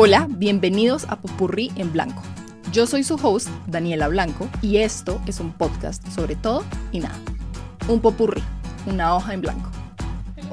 [0.00, 2.22] Hola, bienvenidos a Popurrí en Blanco.
[2.70, 7.18] Yo soy su host, Daniela Blanco, y esto es un podcast sobre todo y nada.
[7.88, 8.40] Un popurrí,
[8.86, 9.72] una hoja en blanco.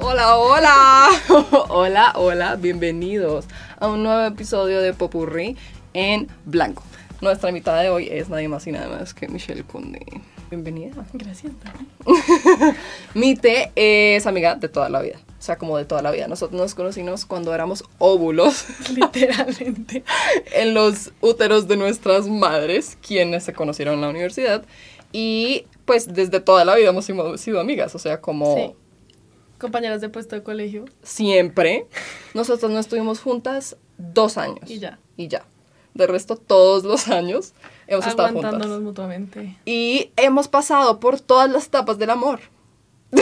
[0.02, 1.10] Hola, hola,
[1.70, 3.46] hola, hola, bienvenidos
[3.80, 5.56] a un nuevo episodio de Popurrí
[5.94, 6.82] en Blanco.
[7.22, 10.04] Nuestra invitada de hoy es nadie más y nada más que Michelle Conde.
[10.50, 11.06] Bienvenida.
[11.14, 11.88] Gracias, Dani.
[13.16, 15.20] Mite es amiga de toda la vida.
[15.40, 16.28] O sea, como de toda la vida.
[16.28, 18.66] Nosotros nos conocimos cuando éramos óvulos
[18.96, 20.04] Literalmente.
[20.54, 24.64] en los úteros de nuestras madres, quienes se conocieron en la universidad.
[25.12, 27.96] Y pues desde toda la vida hemos sido, sido amigas.
[27.96, 28.74] O sea, como Sí.
[29.58, 31.88] Compañeras de puesto de colegio siempre.
[32.34, 34.70] Nosotros no estuvimos juntas dos años.
[34.70, 35.00] y ya.
[35.18, 35.46] Y ya.
[35.94, 37.54] De resto, todos los años
[37.88, 38.68] hemos estado juntas.
[38.82, 39.58] Mutuamente.
[39.66, 42.40] Y hemos pasado por todas las etapas del amor.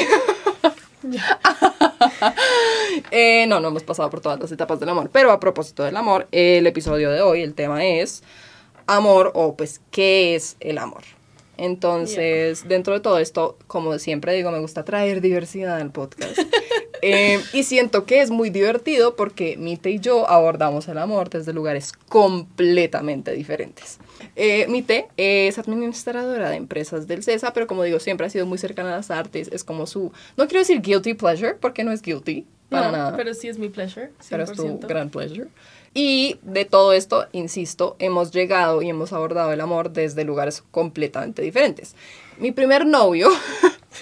[3.12, 5.09] Eh, no, no hemos pasado por todas las etapas del amor.
[5.12, 8.24] Pero a propósito del amor, el episodio de hoy, el tema es
[8.87, 11.04] amor o pues, ¿qué es el amor?
[11.57, 16.37] Entonces, dentro de todo esto, como siempre digo, me gusta traer diversidad al podcast.
[17.05, 21.51] Eh, y siento que es muy divertido porque Mite y yo abordamos el amor desde
[21.51, 23.99] lugares completamente diferentes.
[24.37, 28.57] Eh, Mite es administradora de empresas del CESA, pero como digo, siempre ha sido muy
[28.57, 29.49] cercana a las artes.
[29.51, 33.18] Es como su, no quiero decir guilty pleasure, porque no es guilty, para No, nada
[33.18, 34.12] Pero sí es mi pleasure.
[34.21, 34.27] 100%.
[34.29, 35.49] pero es tu gran pleasure.
[35.94, 41.41] Y de todo esto, insisto, hemos llegado y hemos abordado el amor desde lugares completamente
[41.41, 41.96] diferentes.
[42.40, 43.30] Mi primer novio,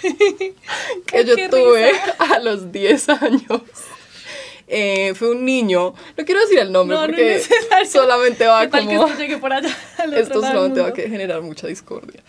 [0.00, 2.16] que yo ¡Qué tuve risa!
[2.34, 3.62] a los 10 años,
[4.68, 7.42] eh, fue un niño, no quiero decir el nombre No, no porque
[7.86, 9.08] solamente va ¿Qué tal que como...
[9.08, 9.76] esto llegue por allá?
[9.98, 12.22] al otro Esto lado del solamente va a generar mucha discordia.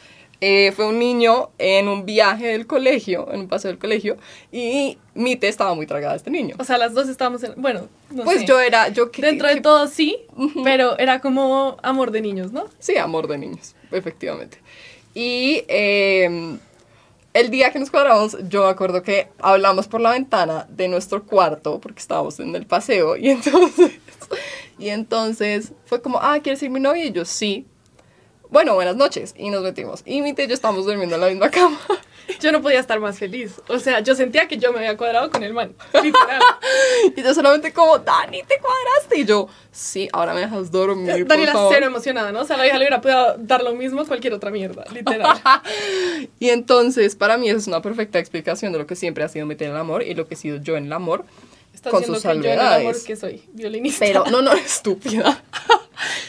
[0.45, 4.17] Eh, fue un niño en un viaje del colegio, en un paseo del colegio,
[4.52, 6.58] y Mite estaba muy tragada de este niño.
[6.59, 7.53] O sea, las dos estábamos en.
[7.55, 8.45] Bueno, no Pues sé.
[8.45, 10.17] yo era, yo que- Dentro de todo sí,
[10.66, 12.66] pero era como amor de niños, ¿no?
[12.77, 14.57] Sí, amor de niños, efectivamente.
[15.13, 16.57] Y eh,
[17.34, 21.23] el día que nos cuadramos, yo me acuerdo que hablamos por la ventana de nuestro
[21.25, 23.91] cuarto, porque estábamos en el paseo, y entonces,
[24.78, 27.06] y entonces fue como, ah, ¿quieres ser mi novia?
[27.06, 27.66] Y yo, sí.
[28.53, 29.34] Bueno, buenas noches.
[29.36, 30.03] Y nos metimos.
[30.06, 31.80] Y mi tía y yo estábamos durmiendo en la misma cama.
[32.40, 33.59] Yo no podía estar más feliz.
[33.68, 35.75] O sea, yo sentía que yo me había cuadrado con el man.
[36.02, 36.41] Literal.
[37.18, 39.19] Y yo solamente como, Dani, ¿te cuadraste?
[39.19, 41.74] Y yo, sí, ahora me dejas dormir, Daniela favor".
[41.74, 42.41] cero emocionada, ¿no?
[42.41, 45.38] O sea, la hija le hubiera podido dar lo mismo a cualquier otra mierda, literal.
[46.40, 49.46] Y entonces, para mí, esa es una perfecta explicación de lo que siempre ha sido
[49.46, 51.25] meter el amor y lo que he sido yo en el amor.
[51.74, 54.06] Estás Con sus que yo en el amor que soy violinista.
[54.06, 55.44] Pero, no, no, estúpida.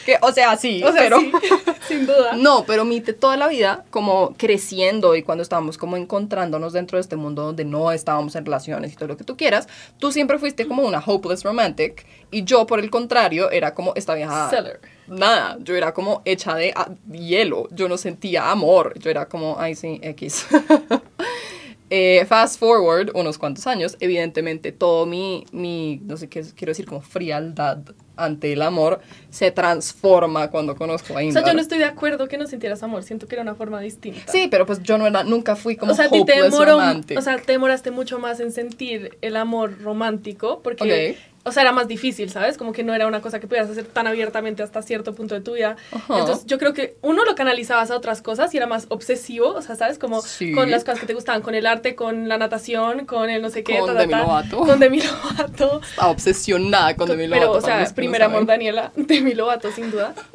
[0.05, 1.19] Que, o sea, sí, o sea, pero...
[1.19, 1.31] sí,
[1.87, 2.33] sin duda.
[2.37, 7.01] No, pero Mite toda la vida, como creciendo y cuando estábamos como encontrándonos dentro de
[7.01, 9.67] este mundo donde no estábamos en relaciones y todo lo que tú quieras,
[9.99, 14.15] tú siempre fuiste como una hopeless romantic y yo, por el contrario, era como esta
[14.15, 14.49] vieja...
[14.49, 14.79] Seller.
[15.07, 19.57] Nada, yo era como hecha de ah, hielo, yo no sentía amor, yo era como,
[19.59, 20.47] ay sí, X.
[21.91, 26.85] Eh, fast forward unos cuantos años, evidentemente todo mi, mi, no sé qué quiero decir,
[26.87, 27.77] como frialdad
[28.15, 31.43] ante el amor se transforma cuando conozco a O Indar.
[31.43, 33.03] sea, yo no estoy de acuerdo que no sintieras amor.
[33.03, 34.31] Siento que era una forma distinta.
[34.31, 37.19] Sí, pero pues yo no era, nunca fui como o sea, te hopeless demoró, romantic.
[37.19, 41.17] o sea, te demoraste mucho más en sentir el amor romántico porque.
[41.47, 42.57] O sea, era más difícil, ¿sabes?
[42.57, 45.41] Como que no era una cosa que pudieras hacer tan abiertamente hasta cierto punto de
[45.41, 45.75] tu vida.
[46.09, 49.61] Entonces, yo creo que uno lo canalizabas a otras cosas y era más obsesivo, o
[49.61, 49.99] sea, ¿sabes?
[49.99, 50.51] Como Sí.
[50.53, 53.49] con las cosas que te gustaban, con el arte, con la natación, con el no
[53.49, 54.57] sé qué, Con ta, ta, Demi Lovato.
[54.59, 55.81] Con Demi Lovato.
[55.89, 57.51] Estaba obsesionada con Demi Pero, Lovato.
[57.59, 58.45] o para sea, que no primer amor.
[58.45, 60.13] Daniela, Demi Lovato, sin duda.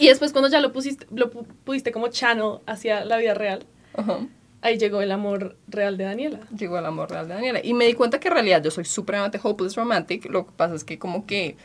[0.00, 3.64] Y después cuando ya lo pusiste, lo pu- pudiste como channel hacia la vida real,
[3.94, 4.18] Ajá.
[4.62, 6.40] Ahí llegó el amor real de Daniela.
[6.56, 7.60] Llegó el amor real de Daniela.
[7.62, 10.26] Y me di cuenta que en realidad yo soy supremamente hopeless romantic.
[10.30, 11.56] Lo que pasa es que como que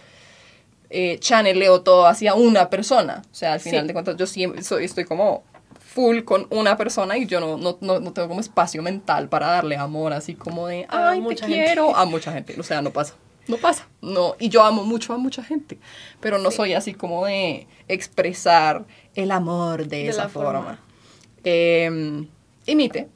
[0.90, 3.24] eh, channeleo todo hacia una persona.
[3.32, 3.88] O sea, al final Sí.
[3.88, 5.44] de cuentas yo siempre soy, estoy como
[5.80, 9.48] full con una persona y yo no, no, no, no tengo como espacio mental para
[9.48, 11.64] darle amor así como de, ay, te mucha gente.
[11.66, 11.96] quiero.
[11.96, 12.60] A mucha gente.
[12.60, 13.16] O sea, no pasa.
[13.48, 13.88] No pasa.
[14.02, 14.36] No.
[14.40, 15.78] Y yo amo mucho a mucha gente.
[16.20, 16.58] Pero no Sí.
[16.58, 18.86] soy así como de expresar
[19.16, 20.52] el amor de, De esa forma.
[20.62, 20.80] forma.
[21.44, 22.26] Eh,
[22.66, 23.10] imite.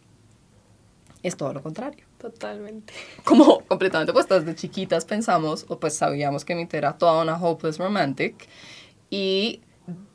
[1.24, 2.94] Es todo lo contrario Totalmente.
[3.24, 4.46] como completamente opuestas.
[4.46, 8.48] De chiquitas pensamos, o pues sabíamos que Mite era toda una hopeless romantic
[9.10, 9.62] y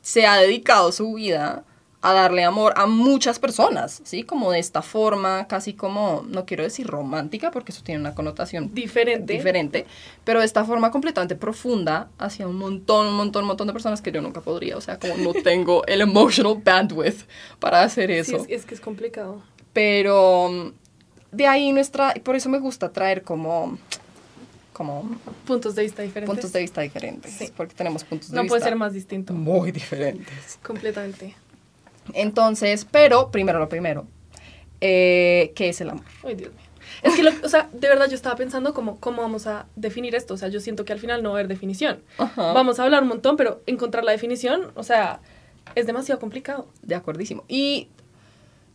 [0.01, 1.65] se ha dedicado su vida
[2.05, 4.23] a darle amor a muchas personas, ¿sí?
[4.23, 8.73] Como de esta forma, casi como, no quiero decir romántica, porque eso tiene una connotación
[8.73, 9.31] Diferente.
[9.33, 9.85] diferente,
[10.25, 14.01] pero de esta forma completamente profunda hacia un montón, un montón, un montón de personas
[14.01, 17.21] que yo nunca podría, o sea, como no tengo el emotional bandwidth
[17.59, 18.43] para hacer Sí, eso.
[18.43, 19.41] es, es que es complicado.
[19.71, 20.71] Pero mm,
[21.31, 23.77] de ahí nuestra, y por eso me gusta traer como
[24.73, 25.07] como
[25.45, 26.33] Puntos de vista diferentes.
[26.35, 27.31] puntos de vista diferentes.
[27.31, 27.49] Sí.
[27.55, 29.31] Porque tenemos puntos de no vista puede ser más distinto.
[29.33, 30.59] muy diferentes.
[30.63, 31.35] Completamente.
[32.13, 34.05] Entonces, pero primero lo primero.
[34.81, 36.05] Eh, ¿Qué es el amor?
[36.23, 36.61] Ay, Dios mío.
[37.01, 40.15] Es que, lo- o sea, de verdad yo estaba pensando como, cómo vamos a definir
[40.15, 40.33] esto.
[40.33, 42.01] O sea, yo siento que al final no va a haber definición.
[42.17, 42.53] Ajá.
[42.53, 45.19] Vamos a hablar un montón, pero encontrar la definición, o sea,
[45.75, 46.67] es demasiado complicado.
[46.81, 47.43] De acordísimo.
[47.47, 47.87] Y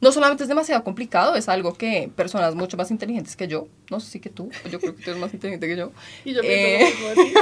[0.01, 3.99] no solamente es demasiado complicado, es algo que personas mucho más inteligentes que yo, no
[4.01, 5.91] sé si que tú, yo creo que tú eres más inteligente que yo,
[6.25, 6.79] Y yo Eh.
[6.79, 7.35] pienso lo mismo de ti.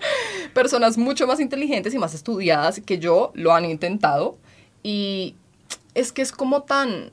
[0.54, 4.36] personas mucho más inteligentes y más estudiadas que yo lo han intentado.
[4.82, 5.34] Y
[5.94, 7.12] es que es como tan...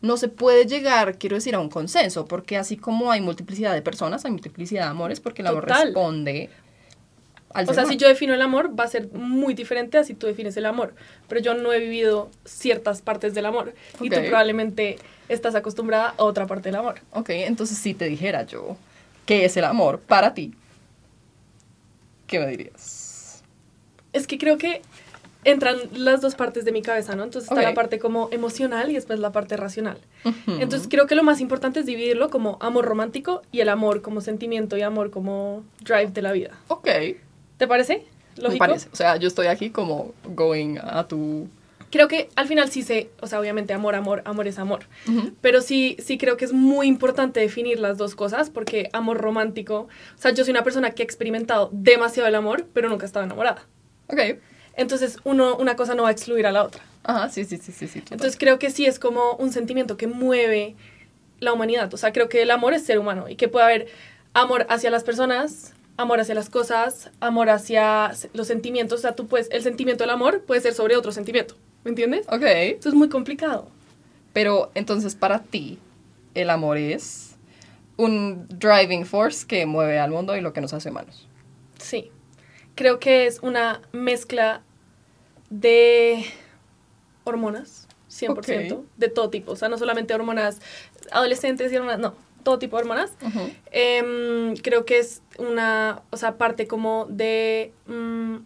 [0.00, 3.82] No se puede llegar, quiero decir, a un consenso, porque así como hay multiplicidad de
[3.82, 5.84] personas, hay multiplicidad de amores, porque el amor Total.
[5.84, 6.50] responde
[7.54, 10.14] al O sea, si yo defino el amor, va a ser muy diferente a si
[10.14, 10.94] tú defines el amor.
[11.28, 13.74] Pero yo no he vivido ciertas partes del amor.
[14.00, 14.96] Y tú probablemente
[15.28, 17.00] estás acostumbrada a otra parte del amor.
[17.12, 18.76] Ok, entonces si te dijera yo
[19.26, 20.52] qué es el amor para ti,
[22.26, 23.42] ¿qué me dirías?
[24.12, 24.82] Es que creo que
[25.44, 27.24] entran las dos partes de mi cabeza, ¿no?
[27.24, 29.98] Entonces está la parte como emocional y después la parte racional.
[30.46, 34.20] Entonces creo que lo más importante es dividirlo como amor romántico y el amor como
[34.20, 36.50] sentimiento y amor como drive de la vida.
[36.68, 36.88] Ok,
[37.62, 38.04] ¿Te parece?
[38.36, 38.58] me ¿Lógico?
[38.58, 38.88] parece.
[38.92, 41.48] O sea, yo estoy aquí como going a tu...
[41.92, 44.86] Creo que al final sí sé, o sea, obviamente amor, amor, amor es amor.
[45.42, 49.88] Pero sí, sí creo que es muy importante definir las dos cosas porque amor romántico,
[50.16, 53.06] o sea, yo soy una persona que ha experimentado demasiado el amor, pero nunca he
[53.06, 53.66] estado enamorada.
[54.08, 54.18] Ok,
[54.76, 56.82] Entonces, uno, una cosa no va a excluir a la otra.
[57.04, 57.86] ajá, sí, sí, sí, sí.
[57.88, 58.14] sí total.
[58.14, 60.74] Entonces, creo que sí es como un sentimiento que mueve
[61.40, 61.92] la humanidad.
[61.92, 63.88] O sea, creo que el amor es ser humano y que puede haber
[64.32, 69.00] amor hacia las personas, amor hacia las cosas, amor hacia los sentimientos.
[69.00, 71.56] O sea, tú puedes, el sentimiento del amor puede ser sobre otro sentimiento.
[71.84, 72.26] ¿Me entiendes?
[72.28, 73.68] Ok, Esto es muy complicado.
[74.32, 75.78] pero entonces para ti
[76.34, 77.34] el amor es
[77.96, 81.28] un driving force que mueve al mundo y lo que nos hace humanos.
[81.78, 82.10] Sí.
[82.74, 84.62] Creo que es una mezcla
[85.50, 86.24] de
[87.24, 88.84] hormonas, 100%, Ok.
[88.96, 89.52] de todo tipo.
[89.52, 90.60] O sea, no solamente hormonas
[91.10, 93.12] adolescentes y hormonas, no, todo tipo de hormonas.
[93.70, 98.36] Em, creo que es una, o sea, parte como de, mm,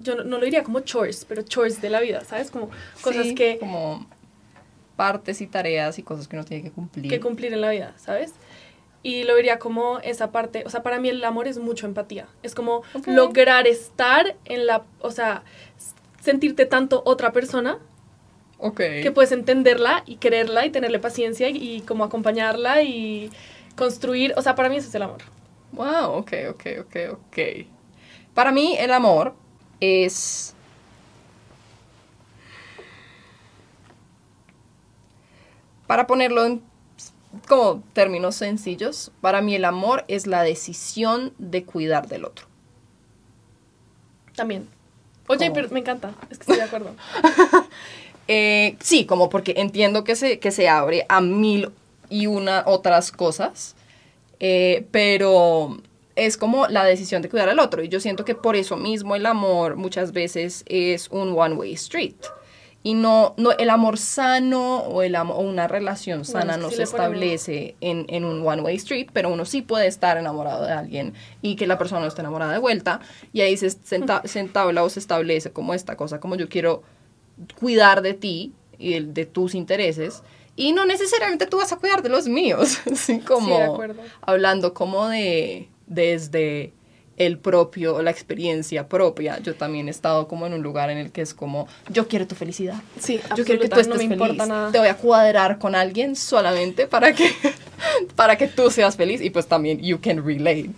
[0.00, 2.50] yo no, no lo diría como chores, pero chores de la vida, ¿sabes?
[2.50, 2.70] Como
[3.02, 4.06] cosas Sí, que, Como
[4.96, 7.08] partes y tareas y cosas que uno tiene que cumplir.
[7.08, 8.32] que cumplir en la vida, ¿sabes?
[9.02, 12.28] Y lo diría como esa parte, o sea, para mí el amor es mucho empatía.
[12.42, 15.42] Es como lograr estar en la, o sea,
[16.20, 17.78] sentirte tanto otra persona
[18.58, 18.76] ok.
[18.76, 23.30] que puedes entenderla y quererla y tenerle paciencia y, y como acompañarla y
[23.76, 25.22] construir, o sea, para mí eso es el amor.
[25.72, 27.38] Wow, ok, ok, ok, ok.
[28.34, 29.34] Para mí el amor
[29.80, 30.54] es...
[35.86, 36.62] Para ponerlo en
[37.48, 42.46] como términos sencillos, para mí el amor es la decisión de cuidar del otro.
[44.34, 44.68] También.
[45.28, 45.54] Oye, ¿Cómo?
[45.54, 46.94] pero me encanta, es que estoy de acuerdo.
[48.28, 51.70] Eh, sí, como porque entiendo que se, que se abre a mil
[52.08, 53.74] y una otras cosas,
[54.38, 55.78] eh, pero
[56.14, 57.82] es como la decisión de cuidar al otro.
[57.82, 62.14] Y yo siento que por eso mismo el amor muchas veces es un one-way street.
[62.84, 66.82] Y no, no, el amor sano o, el o una relación sana no sí se
[66.82, 71.54] establece en, en un one-way street, pero uno sí puede estar enamorado de alguien y
[71.54, 73.00] que la persona no esté enamorada de vuelta.
[73.32, 76.82] Y ahí se, senta- se entabla o se establece como esta cosa, como yo quiero
[77.58, 80.22] cuidar de ti y el- de tus intereses
[80.56, 84.74] y no necesariamente tú vas a cuidar de los míos, así como Sí, de hablando
[84.74, 86.72] como de desde
[87.26, 89.38] el propio, la experiencia propia.
[89.40, 92.26] Yo también he estado como en un lugar en el que es como, yo quiero
[92.26, 92.74] tu felicidad.
[92.98, 94.12] Sí, Yo quiero que tú estés no me feliz.
[94.12, 94.70] importa nada.
[94.72, 97.30] Te voy a cuadrar con alguien solamente para que,
[98.16, 100.70] para que tú seas feliz y pues también you can relate.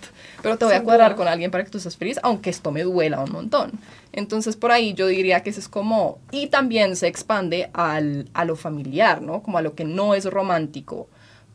[0.43, 1.17] Pero te voy a Sin cuadrar duda.
[1.17, 3.73] con alguien para que tú seas feliz, aunque esto me duela un montón.
[4.13, 8.45] Entonces por ahí yo diría que eso es como, y también se expande al, a
[8.45, 9.43] lo familiar, ¿no?
[9.43, 11.09] Como a lo que no es romántico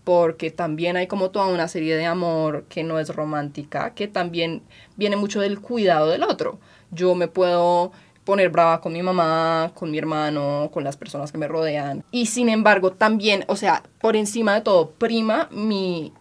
[0.03, 4.63] porque también hay como toda una serie de amor que no es romántica, que también
[4.97, 6.59] viene mucho del cuidado del otro.
[6.91, 7.91] Yo me puedo
[8.23, 12.03] poner brava con mi mamá, con mi hermano, con las personas que me rodean.
[12.11, 16.13] Y sin embargo, también, o sea, por encima de todo, prima mi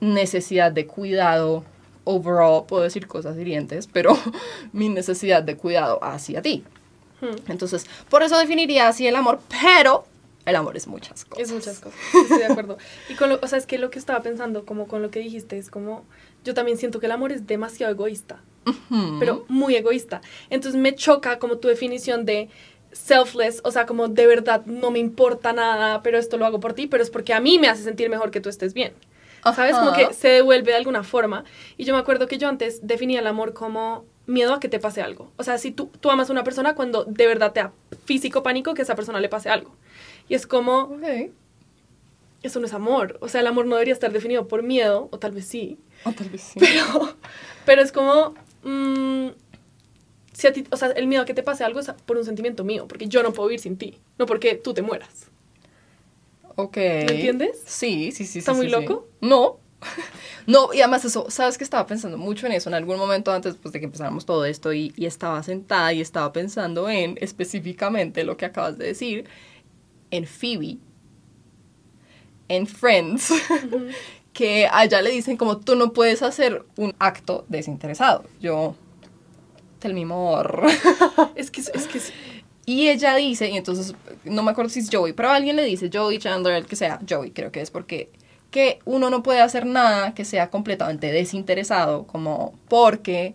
[0.00, 1.64] necesidad de cuidado
[2.04, 4.16] overall, puedo decir cosas hirientes, pero
[4.72, 6.64] mi necesidad de cuidado hacia ti.
[7.20, 10.04] Hmm, Entonces, por eso definiría así el amor, pero
[10.48, 11.44] el amor es muchas cosas.
[11.44, 12.78] Es muchas cosas, estoy de acuerdo.
[13.08, 15.20] Y con lo, o sea, es que lo que estaba pensando, como con lo que
[15.20, 16.04] dijiste, es como,
[16.44, 18.40] yo también siento que el amor es demasiado egoísta,
[19.18, 20.20] pero muy egoísta.
[20.50, 22.48] Entonces me choca como tu definición de
[22.92, 26.72] selfless, o sea, como de verdad no me importa nada, pero esto lo hago por
[26.72, 28.94] ti, pero es porque a mí me hace sentir mejor que tú estés bien.
[29.54, 29.76] ¿sabes?
[29.76, 31.44] Como que se devuelve de alguna forma.
[31.76, 34.78] Y yo me acuerdo que yo antes definía el amor como miedo a que te
[34.78, 35.32] pase algo.
[35.36, 37.72] O sea, si tú, tú amas a una persona cuando de verdad te da
[38.04, 39.74] físico pánico que a esa persona le pase algo.
[40.28, 40.98] Y es como,
[42.42, 43.18] eso no es amor.
[43.20, 45.78] O sea, el amor no debería estar definido por miedo, o tal vez sí.
[46.04, 46.60] O tal vez sí.
[46.60, 47.16] Pero,
[47.64, 49.28] pero es como, mm,
[50.32, 52.24] si a ti, o sea, el miedo a que te pase algo es por un
[52.24, 55.26] sentimiento mío, porque yo no puedo vivir sin ti, no porque tú te mueras.
[56.56, 56.76] Ok.
[56.76, 57.62] ¿Me entiendes?
[57.64, 58.40] Sí, sí, sí.
[58.40, 59.06] ¿Está sí, muy sí, loco?
[59.20, 59.28] sí.
[59.28, 59.58] No.
[60.46, 63.56] No, y además eso, sabes que estaba pensando mucho en eso en algún momento antes
[63.56, 68.24] pues, de que empezáramos todo esto y, y estaba sentada y estaba pensando en específicamente
[68.24, 69.26] lo que acabas de decir,
[70.10, 70.78] en Phoebe,
[72.48, 73.32] en Friends,
[74.32, 78.24] que a ella le dicen como tú no puedes hacer un acto desinteresado.
[78.40, 78.74] Yo,
[79.84, 80.68] me more.
[81.34, 82.12] Es que, es que, es-
[82.66, 85.90] Y ella dice, y entonces no me acuerdo si es Joey, pero alguien le dice,
[85.92, 88.10] Joey, Chandler, el que sea, Joey creo que es porque
[88.50, 93.34] que uno no puede hacer nada que sea completamente desinteresado, como porque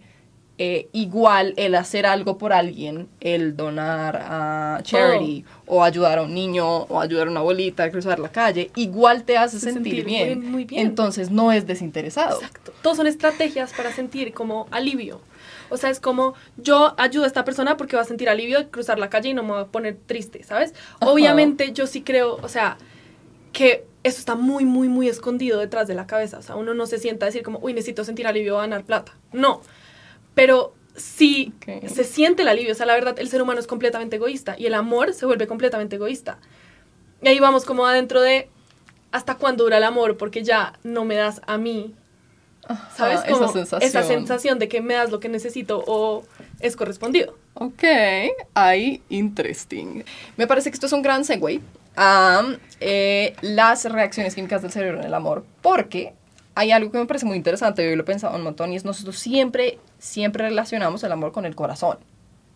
[0.60, 6.33] eh, igual el hacer algo por alguien, el donar a charity o ayudar a un
[6.33, 10.05] niño o ayudar a una abuelita a cruzar la calle, igual te hace sentir, sentir
[10.05, 10.39] bien.
[10.41, 10.86] muy- muy bien.
[10.86, 12.36] Entonces no es desinteresado.
[12.38, 12.72] exacto.
[12.83, 15.22] Todos son estrategias para sentir como alivio.
[15.69, 18.67] O sea, es como yo ayudo a esta persona porque va a sentir alivio de
[18.69, 20.74] cruzar la calle y no me va a poner triste, ¿sabes?
[21.00, 22.77] Obviamente yo sí creo, o sea,
[23.53, 26.38] que eso está muy, muy, muy escondido detrás de la cabeza.
[26.38, 28.83] O sea, uno no se sienta a decir como, uy, necesito sentir alivio, a ganar
[28.83, 29.13] plata.
[29.31, 29.62] No.
[30.33, 31.53] Pero sí
[31.87, 32.71] se siente el alivio.
[32.71, 35.47] O sea, la verdad, el ser humano es completamente egoísta y el amor se vuelve
[35.47, 36.37] completamente egoísta.
[37.21, 38.49] Y ahí vamos como adentro de
[39.11, 41.93] hasta cuándo dura el amor porque ya no me das a mí.
[42.95, 43.21] ¿Sabes?
[43.21, 43.89] Como esa sensación.
[43.89, 46.23] esa sensación de que me das lo que necesito o
[46.61, 47.37] es correspondido.
[47.55, 47.83] Ok,
[48.53, 50.03] ahí, interesting.
[50.37, 51.59] Me parece que esto es un gran segue
[51.95, 52.41] a
[52.79, 56.13] eh, las reacciones químicas del cerebro en el amor, porque
[56.55, 58.85] hay algo que me parece muy interesante, yo lo he pensado un montón, y es
[58.85, 61.98] nosotros siempre, siempre relacionamos el amor con el corazón,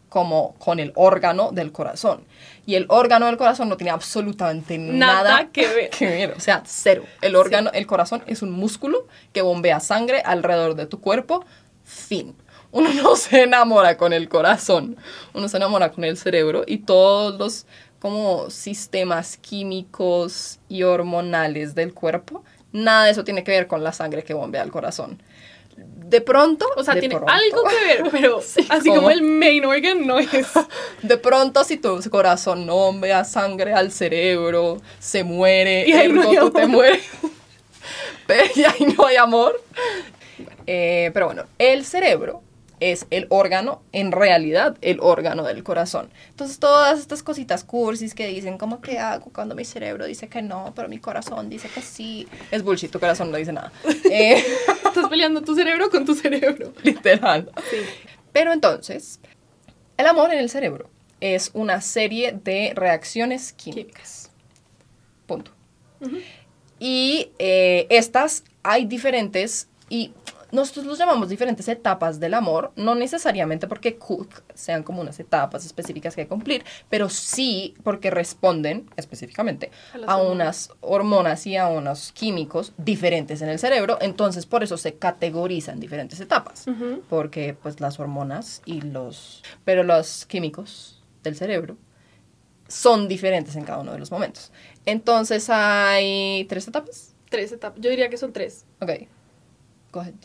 [0.09, 2.25] como con el órgano del corazón.
[2.65, 5.89] Y el órgano del corazón no tiene absolutamente nada, Nada que ver.
[5.97, 7.03] que ver, o sea, cero.
[7.21, 11.45] El órgano, el corazón es un músculo que bombea sangre alrededor de tu cuerpo,
[11.85, 12.35] fin.
[12.71, 14.97] Uno no se enamora con el corazón,
[15.33, 17.65] uno se enamora con el cerebro y todos los
[17.99, 23.93] como sistemas químicos y hormonales del cuerpo, nada de eso tiene que ver con la
[23.93, 25.21] sangre que bombea al corazón.
[26.07, 29.01] De pronto, O sea, tiene pronto, algo que ver, pero Sí, así ¿cómo?
[29.01, 30.29] como el main organ no es.
[31.01, 36.29] De pronto, si tu corazón no bombea sangre al cerebro, se muere, Y ahí no
[36.31, 37.03] tú te mueres.
[38.25, 39.61] Pero y ahí no hay amor.
[40.65, 42.41] Eh, pero bueno, el cerebro
[42.79, 46.09] es el órgano, en realidad, el órgano del corazón.
[46.29, 50.41] Entonces, todas estas cositas cursis que dicen, ¿cómo que hago cuando mi cerebro dice que
[50.41, 52.27] no, pero mi corazón dice que sí?
[52.51, 53.71] Es bullshit, tu corazón no dice nada.
[54.11, 54.43] Eh,
[54.85, 56.73] Estás peleando tu cerebro con tu cerebro.
[56.83, 57.51] literal.
[57.69, 57.77] Sí.
[58.31, 59.19] Pero entonces,
[59.97, 64.31] el amor en el cerebro es una serie de reacciones químicas.
[65.25, 65.51] Punto.
[65.99, 66.17] Ujú.
[66.79, 70.13] Y eh, estas hay diferentes, y
[70.51, 73.97] nosotros los llamamos diferentes etapas del amor, no necesariamente porque
[74.53, 79.71] sean como unas etapas específicas que hay que cumplir, pero sí porque responden específicamente
[80.05, 84.95] A unas hormonas y a unos químicos diferentes en el cerebro, entonces por eso se
[84.95, 86.65] categorizan diferentes etapas
[87.09, 91.77] porque pues las hormonas y los pero los químicos del cerebro
[92.67, 94.51] son diferentes en cada uno de los momentos.
[94.85, 97.13] Entonces hay tres etapas.
[97.29, 97.79] Tres etapas.
[97.81, 98.65] Yo diría que son tres.
[98.81, 99.07] Ok.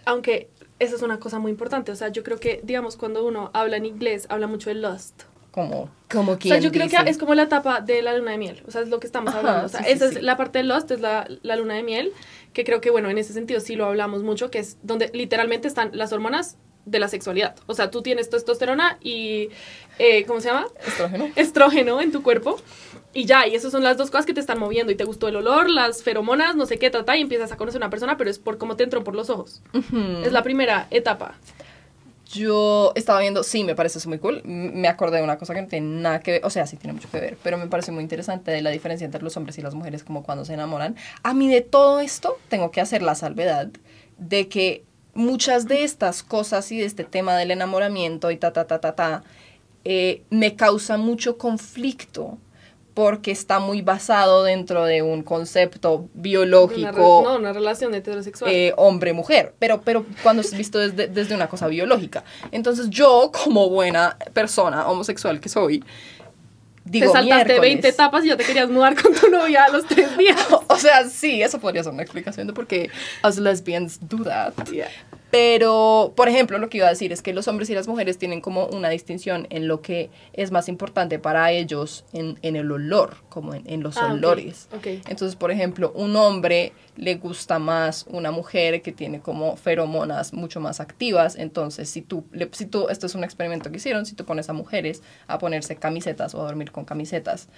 [0.04, 1.92] Aunque esa es una cosa muy importante.
[1.92, 5.22] O sea, yo creo que, digamos, cuando uno habla en inglés, habla mucho de lust.
[5.52, 6.96] Como como O quien sea, yo creo dice.
[7.04, 8.62] que es como la etapa de la luna de miel.
[8.66, 9.66] O sea, es lo que estamos Ajá, hablando.
[9.66, 10.16] O sea, sí, sí, esa sí.
[10.16, 12.12] es la parte de Lost, es la, la luna de miel,
[12.52, 15.68] que creo que, bueno, en ese sentido sí lo hablamos mucho, que es donde literalmente
[15.68, 17.54] están las hormonas de la sexualidad.
[17.66, 19.50] O sea, tú tienes testosterona y,
[19.98, 20.66] eh, ¿cómo se llama?
[20.86, 21.28] estrógeno.
[21.36, 22.58] Estrógeno en tu cuerpo.
[23.14, 24.92] Y ya, y esas son las dos cosas que te están moviendo.
[24.92, 27.82] Y te gustó el olor, las feromonas, no sé qué, trata, y empiezas a conocer
[27.82, 29.62] a una persona, pero es por cómo te entró por los ojos.
[30.24, 31.34] Es la primera etapa.
[32.32, 34.40] Yo estaba viendo, sí, me parece eso muy cool.
[34.44, 36.94] Me acordé de una cosa que no tiene nada que ver, o sea, sí tiene
[36.94, 39.62] mucho que ver, pero me parece muy interesante de la diferencia entre los hombres y
[39.62, 40.96] las mujeres, como cuando se enamoran.
[41.22, 43.68] A mí de todo esto tengo que hacer la salvedad
[44.16, 48.66] de que muchas de estas cosas y de este tema del enamoramiento y ta, ta,
[48.66, 49.24] ta, ta, ta,
[49.84, 52.38] eh, me causa mucho conflicto
[52.94, 58.50] porque está muy basado dentro de un concepto Una, biológico no, una relación heterosexual.
[58.50, 62.24] eh, hombre-mujer, pero, pero cuando es visto desde, desde una cosa biológica.
[62.50, 65.82] Entonces yo, como buena persona homosexual que soy,
[66.84, 67.60] digo Te saltaste miércoles.
[67.60, 70.36] 20 etapas y ya te querías mudar con tu novia a los tres días.
[70.68, 72.90] O sea, sí, eso podría ser una explicación de por qué
[73.26, 74.52] us lesbians do that.
[74.70, 74.88] Yeah.
[75.32, 78.18] Pero, por ejemplo, lo que iba a decir es que los hombres y las mujeres
[78.18, 82.70] tienen como una distinción en lo que es más importante para ellos en, en el
[82.70, 84.68] olor, como en, en los Ah, olores.
[85.08, 90.60] Entonces, por ejemplo, un hombre le gusta más una mujer que tiene como feromonas mucho
[90.60, 91.34] más activas.
[91.36, 94.50] Entonces, si tú, le- si tú, esto es un experimento que hicieron, si tú pones
[94.50, 97.48] a mujeres a ponerse camisetas o a dormir con camisetas,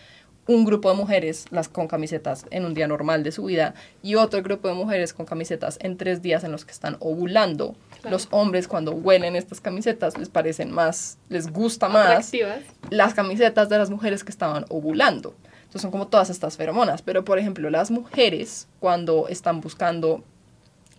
[0.46, 4.14] un grupo de mujeres las con camisetas en un día normal de su vida y
[4.16, 7.74] otro grupo de mujeres con camisetas en tres días en los que están ovulando.
[8.00, 8.16] Claro.
[8.16, 12.60] Los hombres cuando huelen estas camisetas les parecen más, les gusta más Atractivas.
[12.90, 15.34] las camisetas de las mujeres que estaban ovulando.
[15.62, 17.02] Entonces son como todas estas feromonas.
[17.02, 20.22] Pero por ejemplo, las mujeres cuando están buscando,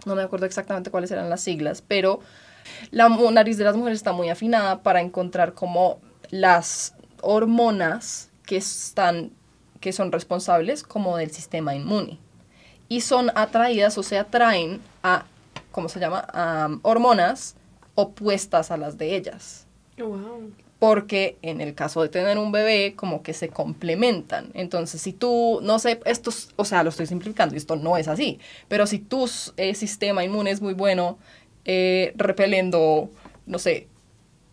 [0.05, 2.19] no me acuerdo exactamente cuáles eran las siglas, pero
[2.91, 5.99] la nariz de las mujeres está muy afinada para encontrar como
[6.31, 9.31] las hormonas que están
[9.79, 12.17] que son responsables como del sistema inmune
[12.87, 15.25] y son atraídas o se atraen a
[15.71, 16.25] ¿cómo se llama?
[16.33, 17.55] a hormonas
[17.95, 19.67] opuestas a las de ellas
[20.01, 20.51] Oh, wow.
[20.79, 24.49] porque en el caso de tener un bebé como que se complementan.
[24.53, 28.09] Entonces, si tú, no sé, esto, es- o sea, lo estoy simplificando esto no es
[28.09, 31.17] así, pero si tu eh, sistema inmune es muy bueno
[31.63, 33.09] eh, repeliendo,
[33.45, 33.87] no sé,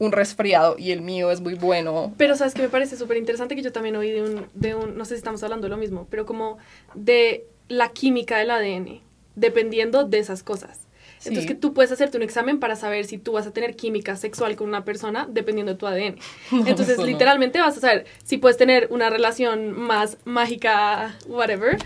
[0.02, 2.12] un resfriado y el mío es muy bueno.
[2.18, 4.96] Pero sabes que me parece súper interesante que yo también oí de un, de un,
[4.98, 6.58] no sé si estamos hablando de lo mismo, pero como
[6.94, 9.00] de la química del ADN,
[9.36, 10.80] dependiendo de esas cosas.
[11.18, 11.48] Entonces Sí.
[11.48, 14.56] que tú puedes hacerte un examen para saber si tú vas a tener química sexual
[14.56, 16.16] con una persona dependiendo de tu ADN.
[16.66, 17.06] Entonces no.
[17.06, 21.76] literalmente vas a saber si puedes tener una relación más mágica, whatever,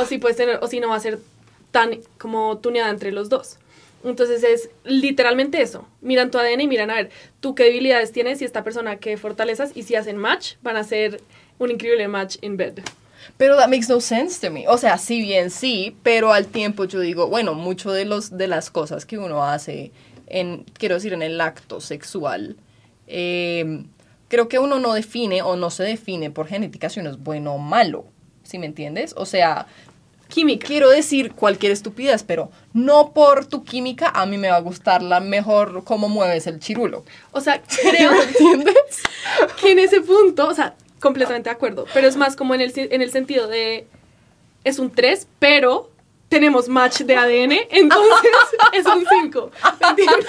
[0.00, 1.18] o si puedes tener, o si no va a ser
[1.72, 3.58] tan como tuneada entre los dos.
[4.10, 5.86] Entonces es literalmente eso.
[6.00, 7.10] Miran tu ADN y miran a ver
[7.40, 10.84] tú qué debilidades tienes y esta persona qué fortalezas y si hacen match van a
[10.84, 11.20] ser
[11.58, 12.80] un increíble match in bed.
[13.36, 14.68] Pero that makes no sense to me.
[14.68, 18.46] O sea, sí bien sí, pero al tiempo yo digo, bueno, mucho de los de
[18.46, 19.90] las cosas que uno hace
[20.26, 22.56] en, quiero decir, en el acto sexual,
[23.06, 23.84] eh,
[24.28, 27.54] creo que uno no define o no se define por genética si uno es bueno
[27.54, 28.06] o malo.
[28.44, 29.12] ¿Sí me entiendes?
[29.16, 29.66] O sea,
[30.28, 30.66] Química.
[30.66, 35.02] quiero decir cualquier estupidez, pero no por tu química a mí me va a gustar
[35.02, 37.04] la mejor cómo mueves el chirulo.
[37.32, 39.02] O sea, creo ¿Entiendes?
[39.60, 42.72] que en ese punto, o sea, completamente de acuerdo, pero es más como en el,
[42.74, 43.86] en el sentido de
[44.64, 45.90] es un 3, pero
[46.28, 48.30] tenemos match de ADN, entonces
[48.72, 49.50] es un 5.
[49.80, 50.26] ¿Me entiendes?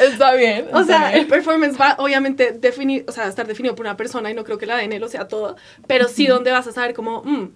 [0.00, 0.68] Está bien.
[0.72, 1.20] O sea, bien.
[1.20, 4.58] el performance va obviamente defini o sea, estar definido por una persona y no creo
[4.58, 7.48] que el ADN lo sea todo, pero sí donde vas a saber cómo mm,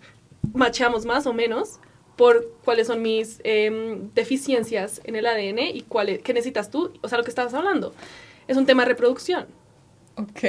[0.53, 1.81] macheamos más o menos
[2.17, 7.09] por cuáles son mis em, deficiencias en el ADN y cuáles, qué necesitas tú, o
[7.09, 7.95] sea, lo que estabas hablando.
[8.47, 9.47] Es un tema de reproducción.
[10.17, 10.45] Ok,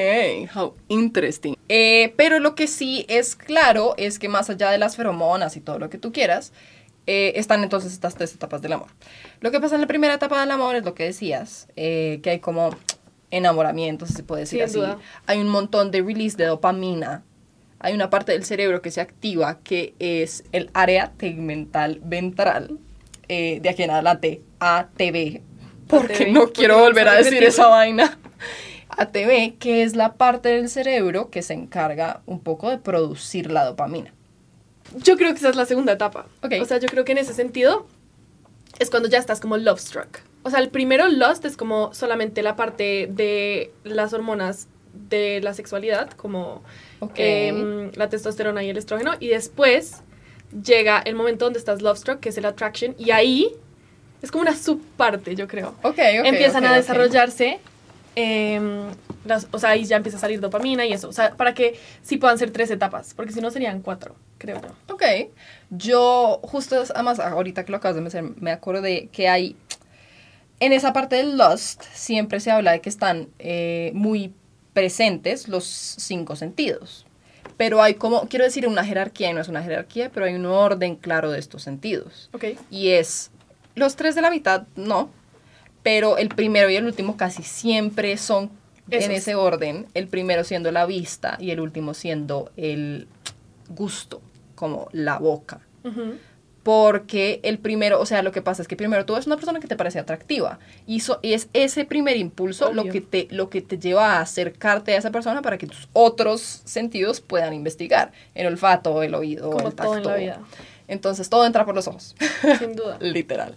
[0.56, 1.56] how interesting.
[1.70, 5.62] Eh, pero lo que sí es claro es que más allá de las feromonas y
[5.62, 6.54] todo lo que tú quieras,
[7.08, 8.90] eh, están entonces estas tres etapas del amor.
[9.40, 12.30] Lo que pasa en la primera etapa del amor es lo que decías, eh, que
[12.32, 12.70] hay como
[13.32, 14.78] enamoramiento, si se puede decir Sin así.
[14.78, 15.00] duda.
[15.26, 17.24] Hay un montón de release de dopamina.
[17.80, 22.80] Hay una parte del cerebro que se activa que es el área tegmental ventral.
[23.28, 25.42] eh, de aquí en adelante, ATV.
[25.88, 27.50] Porque ATV, no porque quiero volver a decir repetirlo.
[27.50, 28.20] esa vaina.
[28.90, 33.66] ATV, que es la parte del cerebro que se encarga un poco de producir la
[33.66, 34.14] dopamina.
[34.98, 36.28] Yo creo que esa es la segunda etapa.
[36.44, 36.54] Ok.
[36.62, 37.88] O sea, yo creo que en ese sentido
[38.80, 40.20] es cuando ya estás como love struck.
[40.44, 44.68] O sea, el primero lust es como solamente la parte de las hormonas
[45.10, 46.64] de la sexualidad, como
[47.16, 50.02] em, la testosterona y el estrógeno, y después
[50.64, 53.52] llega el momento donde estás love struck, que es el attraction, y ahí
[54.22, 55.76] es como una subparte, yo creo.
[55.84, 57.60] Ok, ok, Empiezan a desarrollarse,
[58.16, 58.88] em,
[59.26, 61.10] las, o sea, ahí ya empieza a salir dopamina y eso.
[61.10, 64.62] O sea, para que sí puedan ser tres etapas, porque si no serían cuatro, creo
[64.62, 64.94] yo.
[64.94, 65.04] Ok.
[65.70, 69.56] Yo, justo, además, ahorita que lo acabas de mencionar, me acordé que hay.
[70.60, 74.34] En esa parte del Lust, siempre se habla de que están eh, muy
[74.76, 77.06] presentes los cinco sentidos.
[77.56, 80.46] Pero hay como, quiero decir, una jerarquía, y no es una jerarquía, pero hay un
[80.46, 82.30] orden claro de estos sentidos.
[82.70, 83.32] Y es,
[83.76, 85.10] los tres de la mitad, no,
[85.82, 88.52] pero el primero y el último casi siempre son
[88.90, 89.88] en ese orden.
[89.94, 93.08] El primero siendo la vista y el último siendo el
[93.70, 94.22] gusto,
[94.56, 95.62] como la boca.
[95.86, 96.16] Ujú.
[96.66, 99.60] Porque el primero, o sea, lo que pasa es que primero tú ves una persona
[99.60, 103.52] que te parece atractiva y, so- y es ese primer impulso lo que, te, lo
[103.52, 108.14] que te lleva a acercarte a esa persona para que tus otros sentidos puedan investigar.
[108.34, 109.92] El olfato, el oído, Como el tacto.
[109.92, 110.40] todo en la vida.
[110.88, 112.16] Entonces todo entra por los ojos.
[112.58, 112.98] Sin duda.
[113.00, 113.54] Literal.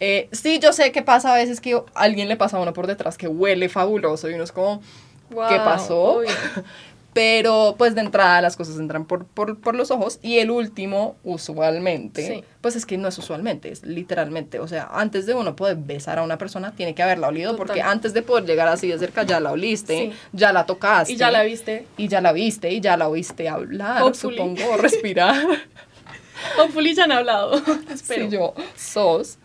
[0.00, 2.72] Eh, sí, yo sé que pasa a veces que a alguien le pasa a uno
[2.72, 4.82] por detrás que huele fabuloso y uno es como,
[5.28, 6.22] ¿Qué pasó?
[7.12, 11.16] Pero pues de entrada las cosas entran por, por, por los ojos y el último
[11.24, 12.44] usualmente, Sí.
[12.60, 16.20] pues es que no es usualmente, es literalmente, o sea, antes de uno poder besar
[16.20, 19.24] a una persona tiene que haberla olido porque antes de poder llegar así de cerca
[19.24, 20.12] ya la oliste, Sí.
[20.32, 21.12] ya la tocaste.
[21.12, 21.86] Y ya la viste.
[21.96, 24.36] Y ya la viste y ya la oíste hablar, Hopefully.
[24.36, 25.44] supongo, o respirar.
[26.58, 27.54] Hopefully ya han hablado.
[27.92, 28.24] Espero.
[28.30, 29.38] Sí, yo, sos.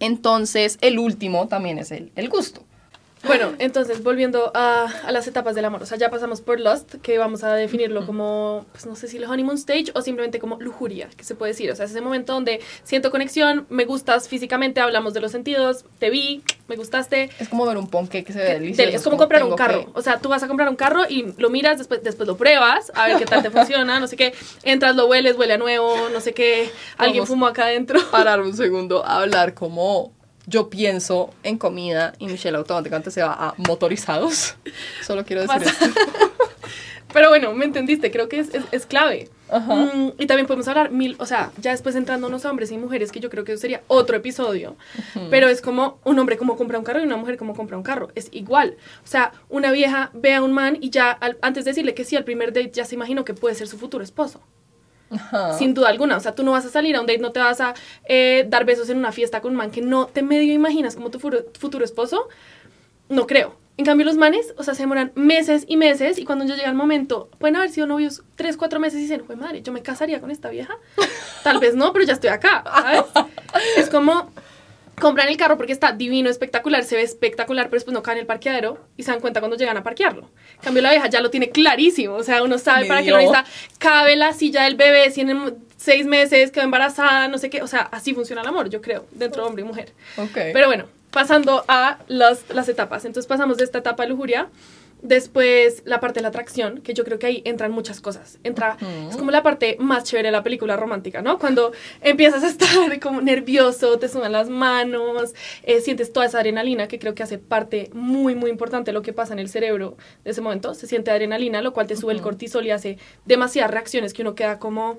[0.00, 2.63] Entonces, el último también es el, el gusto.
[3.26, 6.96] Bueno, entonces volviendo a, a las etapas del amor, o sea, ya pasamos por Lust,
[7.02, 10.60] que vamos a definirlo como, pues no sé si el honeymoon stage o simplemente como
[10.60, 14.28] lujuria, que se puede decir, o sea, es ese momento donde siento conexión, me gustas
[14.28, 17.30] físicamente, hablamos de los sentidos, te vi, me gustaste.
[17.38, 18.90] Es como ver un ponque que se ve delicioso.
[18.96, 19.86] Es como comprar un carro.
[19.86, 22.36] que- O sea, tú vas a comprar un carro y lo miras, después, después lo
[22.36, 24.34] pruebas, a ver qué tal te funciona, no sé qué.
[24.62, 26.70] Entras, lo hueles, huele a nuevo, no sé qué.
[26.98, 27.28] Alguien Vamos.
[27.28, 28.00] fumó acá adentro.
[28.10, 30.12] parar un segundo a hablar como
[30.46, 34.56] yo pienso en comida y Michelle automáticamente se va a motorizados.
[35.06, 35.70] Solo quiero decir Pasa.
[35.86, 36.00] esto.
[37.12, 39.28] Pero bueno, me entendiste, creo que es, es, es clave.
[39.48, 39.72] Ajá.
[39.72, 43.12] Mm, y también podemos hablar mil, o sea, ya después entrando unos hombres y mujeres,
[43.12, 44.74] que yo creo que eso sería otro episodio.
[45.30, 47.84] Pero es como un hombre como compra un carro y una mujer como compra un
[47.84, 48.08] carro.
[48.16, 48.76] Es igual.
[49.04, 52.04] O sea, una vieja ve a un man y ya al- antes de decirle que
[52.04, 54.40] sí al primer date ya se imaginó que puede ser su futuro esposo.
[55.58, 56.16] Sin duda alguna.
[56.16, 57.74] O sea, tú no vas a salir a un date, no te vas a
[58.04, 61.10] eh, dar besos en una fiesta con un man que no te medio imaginas como
[61.10, 62.28] tu futuro esposo.
[63.08, 63.56] No creo.
[63.76, 66.68] En cambio, los manes, o sea, se demoran meses y meses y cuando ya llega
[66.68, 69.82] el momento, pueden haber sido novios tres, cuatro meses y dicen, pues madre, yo me
[69.82, 70.78] casaría con esta vieja.
[71.42, 73.02] Tal vez no, pero ya estoy acá, ¿sabes?
[73.76, 74.30] es como
[75.00, 78.20] compran el carro porque está divino, espectacular, se ve espectacular, pero después no cae en
[78.20, 80.30] el parqueadero y se dan cuenta cuando llegan a parquearlo.
[80.56, 83.16] En cambio, la vieja ya lo tiene clarísimo, o sea, uno sabe para qué lo
[83.16, 83.44] necesita,
[83.78, 87.82] cabe la silla del bebé, tiene seis meses, quedó embarazada, no sé qué, o sea,
[87.82, 89.92] así funciona el amor, yo creo, dentro de hombre y mujer.
[90.16, 90.34] Ok.
[90.52, 93.04] Pero bueno, pasando a las, las etapas.
[93.04, 94.48] Entonces pasamos de esta etapa de lujuria.
[95.04, 98.38] Después la parte de la atracción, que yo creo que ahí entran muchas cosas.
[98.42, 99.10] Entra, Ujú.
[99.10, 101.38] es como la parte más chévere de la película romántica, ¿no?
[101.38, 102.68] Cuando empiezas a estar
[103.02, 107.36] como nervioso, te sudan las manos, eh, sientes toda esa adrenalina que creo que hace
[107.36, 110.72] parte muy, muy importante de lo que pasa en el cerebro de ese momento.
[110.72, 112.24] Se siente adrenalina, lo cual te sube el Ujú.
[112.24, 114.98] cortisol y hace demasiadas reacciones que uno queda como,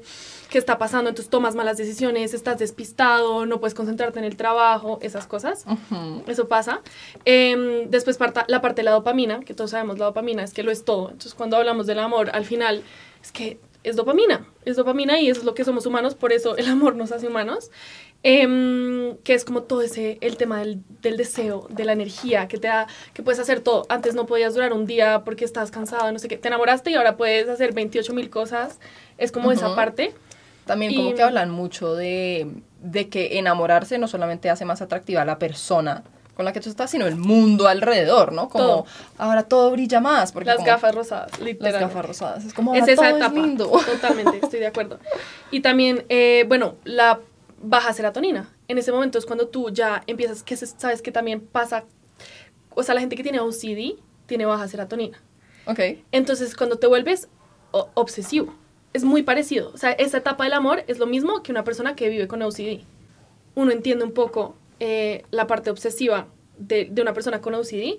[0.51, 1.09] ¿qué está pasando?
[1.09, 5.65] Entonces tomas malas decisiones, estás despistado, no puedes concentrarte en el trabajo, esas cosas.
[5.65, 6.21] Ujú.
[6.27, 6.81] Eso pasa.
[7.25, 10.63] Em, después parta la parte de la dopamina, que todos sabemos, la dopamina es que
[10.63, 11.10] lo es todo.
[11.10, 12.84] Entonces, cuando hablamos del amor, al final
[13.21, 14.45] es que es dopamina.
[14.65, 17.27] Es dopamina y eso es lo que somos humanos, por eso el amor nos hace
[17.27, 17.71] humanos.
[18.27, 22.58] Em, que es como todo ese, el tema del, del deseo, de la energía, que
[22.58, 23.86] te da, que puedes hacer todo.
[23.88, 26.38] Antes no podías durar un día porque estás cansado, no sé qué.
[26.38, 28.79] Te enamoraste y ahora puedes hacer 28 mil cosas.
[29.19, 30.15] Es como esa parte.
[30.65, 32.47] También como que hablan mucho de,
[32.81, 36.03] de que enamorarse no solamente hace más atractiva a la persona
[36.35, 38.49] con la que tú estás, sino el mundo alrededor, ¿no?
[38.49, 38.85] Como Todo.
[39.17, 40.31] ahora todo brilla más.
[40.31, 41.87] Porque Las como gafas rosadas, Las literalmente.
[41.87, 42.45] gafas rosadas.
[42.45, 43.35] Es como es ahora esa todo etapa.
[43.39, 43.71] es lindo.
[43.85, 44.99] Totalmente, estoy de acuerdo.
[45.51, 47.19] Y también, eh, bueno, la
[47.61, 48.49] baja serotonina.
[48.67, 51.85] En ese momento es cuando tú ya empiezas, que sabes que también pasa,
[52.71, 55.21] o sea, la gente que tiene OCD tiene baja serotonina.
[55.67, 55.79] Ok.
[56.11, 57.29] Entonces, cuando te vuelves
[57.71, 58.53] obsesivo,
[58.93, 59.71] es muy parecido.
[59.73, 62.41] O sea, esa etapa del amor es lo mismo que una persona que vive con
[62.41, 62.81] OCD.
[63.55, 67.97] Uno entiende un poco eh, la parte obsesiva de, de una persona con OCD.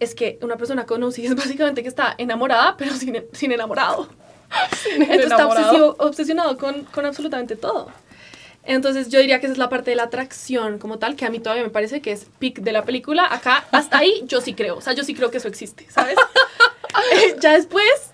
[0.00, 4.08] Es que una persona con OCD es básicamente que está enamorada, pero sin, sin enamorado.
[4.90, 5.72] Entonces está enamorado.
[5.72, 7.88] obsesivo- obsesionado con, con absolutamente todo.
[8.64, 11.30] Entonces yo diría que esa es la parte de la atracción como tal, que a
[11.30, 13.26] mí todavía me parece que es pic de la película.
[13.32, 14.76] Acá, hasta ahí, yo sí creo.
[14.76, 16.16] O sea, yo sí creo que eso existe, ¿sabes?
[17.14, 18.12] Eh, ya después,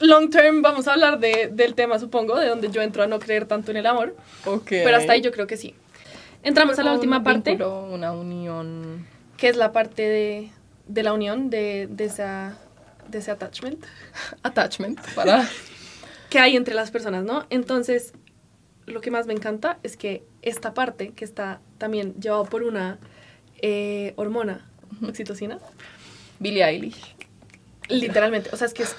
[0.00, 3.18] long term, vamos a hablar de, del tema, supongo, de donde yo entro a no
[3.18, 4.16] creer tanto en el amor.
[4.46, 4.64] Ok.
[4.68, 5.74] Pero hasta ahí yo creo que sí.
[6.42, 9.06] Entramos a la Un última parte, vínculo, una unión.
[9.36, 10.50] que es la parte de,
[10.86, 12.56] de la unión, de, de, esa,
[13.08, 13.84] de ese attachment
[14.42, 15.00] Attachment.
[15.14, 15.48] Para.
[16.30, 17.46] que hay entre las personas, ¿no?
[17.50, 18.12] Entonces,
[18.86, 22.98] lo que más me encanta es que esta parte, que está también llevado por una
[23.60, 24.66] eh, hormona,
[25.06, 25.58] oxitocina,
[26.38, 27.14] Billie Eilish.
[27.88, 28.94] literalmente, o sea, es que es,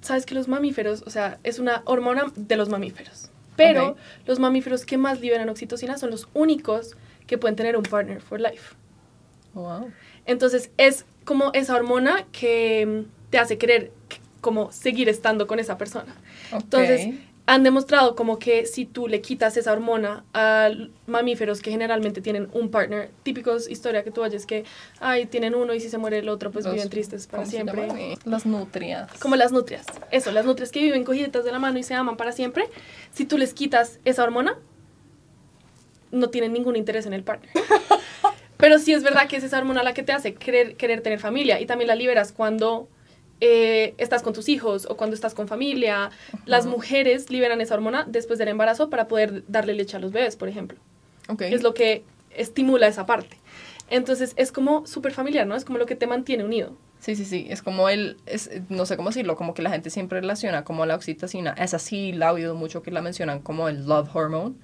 [0.00, 3.21] sabes que los mamíferos, o sea, es una hormona de los mamíferos,
[3.56, 8.20] pero los mamíferos que más liberan oxitocina son los únicos que pueden tener un partner
[8.20, 8.74] for life.
[9.54, 9.90] Wow.
[10.26, 13.92] Entonces, es como esa hormona que te hace querer
[14.40, 16.14] como seguir estando con esa persona.
[16.52, 17.14] Entonces.
[17.44, 20.70] Han demostrado como que si tú le quitas esa hormona a
[21.06, 24.64] mamíferos que generalmente tienen un partner, típicos historia que tú oyes que,
[25.00, 27.50] ay, tienen uno y si se muere el otro, pues Los- viven tristes para ¿cómo
[27.50, 27.86] se siempre.
[27.88, 28.14] llaman?
[28.24, 29.10] Las nutrias.
[29.18, 29.86] Como las nutrias.
[30.12, 32.64] Eso, las nutrias que viven cogiditas de la mano y se aman para siempre.
[33.12, 34.56] Si tú les quitas esa hormona,
[36.12, 37.50] no tienen ningún interés en el partner.
[38.56, 41.18] Pero sí es verdad que es esa hormona la que te hace querer, querer tener
[41.18, 42.88] familia y también la liberas cuando
[43.44, 46.10] eh, estás con tus hijos o cuando estás con familia.
[46.46, 50.36] Las mujeres liberan esa hormona después del embarazo para poder darle leche a los bebés,
[50.36, 50.78] por ejemplo.
[51.28, 51.42] Ok.
[51.42, 53.36] Es lo que estimula esa parte.
[53.90, 55.56] Entonces es como súper familiar, ¿no?
[55.56, 56.76] Es como lo que te mantiene unido.
[57.00, 59.90] Sí, sí, sí, es como el, es, no sé cómo decirlo, como que la gente
[59.90, 63.68] siempre relaciona como la oxitocina, es así, la he oído mucho que la mencionan como
[63.68, 64.54] el love hormone,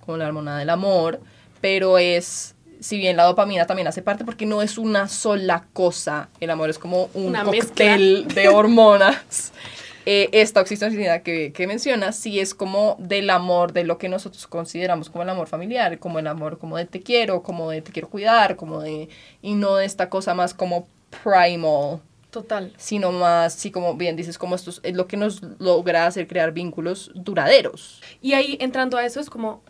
[0.00, 1.20] como la hormona del amor,
[1.60, 6.28] pero es, si bien la dopamina también hace parte, porque no es una sola cosa,
[6.40, 9.52] el amor es como un Una cóctel de hormonas.
[10.04, 14.48] Eh, esta oxitocina que, que mencionas sí es como del amor, de lo que nosotros
[14.48, 17.92] consideramos como el amor familiar, como el amor como de te quiero, como de te
[17.92, 19.08] quiero cuidar, como de,
[19.42, 20.88] y no de esta cosa más como
[21.22, 22.00] primal,
[22.32, 22.72] Total.
[22.78, 26.26] sino más, sí, como bien dices, como esto es- es lo que nos logra hacer
[26.26, 28.00] crear vínculos duraderos.
[28.20, 29.62] Y ahí entrando a eso es como,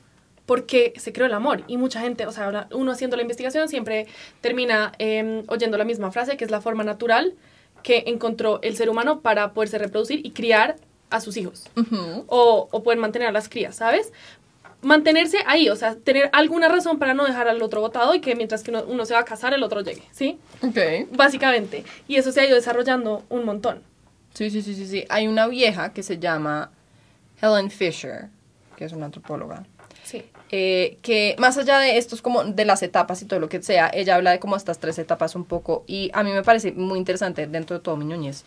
[0.52, 1.64] ¿por qué se creó el amor?
[1.66, 4.06] Y mucha gente, o sea, uno haciendo la investigación siempre
[4.42, 7.32] termina eh, oyendo la misma frase, que es la forma natural
[7.82, 10.76] que encontró el ser humano para poderse reproducir y criar
[11.08, 11.70] a sus hijos.
[11.74, 12.26] Ujú.
[12.26, 14.12] O, o poder mantener a las crías, ¿sabes?
[14.82, 18.36] Mantenerse ahí, o sea, tener alguna razón para no dejar al otro botado y que
[18.36, 20.38] mientras que uno, uno se va a casar, el otro llegue, ¿sí?
[20.60, 21.16] Ok.
[21.16, 21.82] Básicamente.
[22.08, 23.80] Y eso se ha ido desarrollando un montón.
[24.34, 25.06] Sí, sí, sí, sí, sí.
[25.08, 26.72] Hay una vieja que se llama
[27.40, 28.28] Helen Fisher,
[28.76, 29.64] que es una antropóloga.
[30.54, 33.90] Eh, que más allá de estos como de las etapas y todo lo que sea,
[33.94, 36.98] ella habla de como estas tres etapas un poco y a mí me parece muy
[36.98, 38.44] interesante dentro de todo mi ñoñez.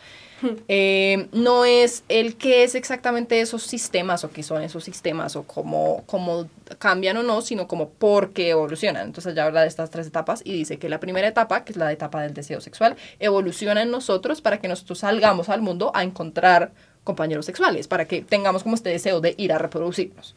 [0.68, 5.44] Eh, no es el qué es exactamente esos sistemas o qué son esos sistemas o
[5.44, 9.08] cómo, cómo cambian o no, sino como por qué evolucionan.
[9.08, 11.78] Entonces ella habla de estas tres etapas y dice que la primera etapa, que es
[11.78, 16.04] la etapa del deseo sexual, evoluciona en nosotros para que nosotros salgamos al mundo a
[16.04, 16.72] encontrar
[17.06, 20.36] compañeros sexuales, para que tengamos como este deseo de ir a reproducirnos.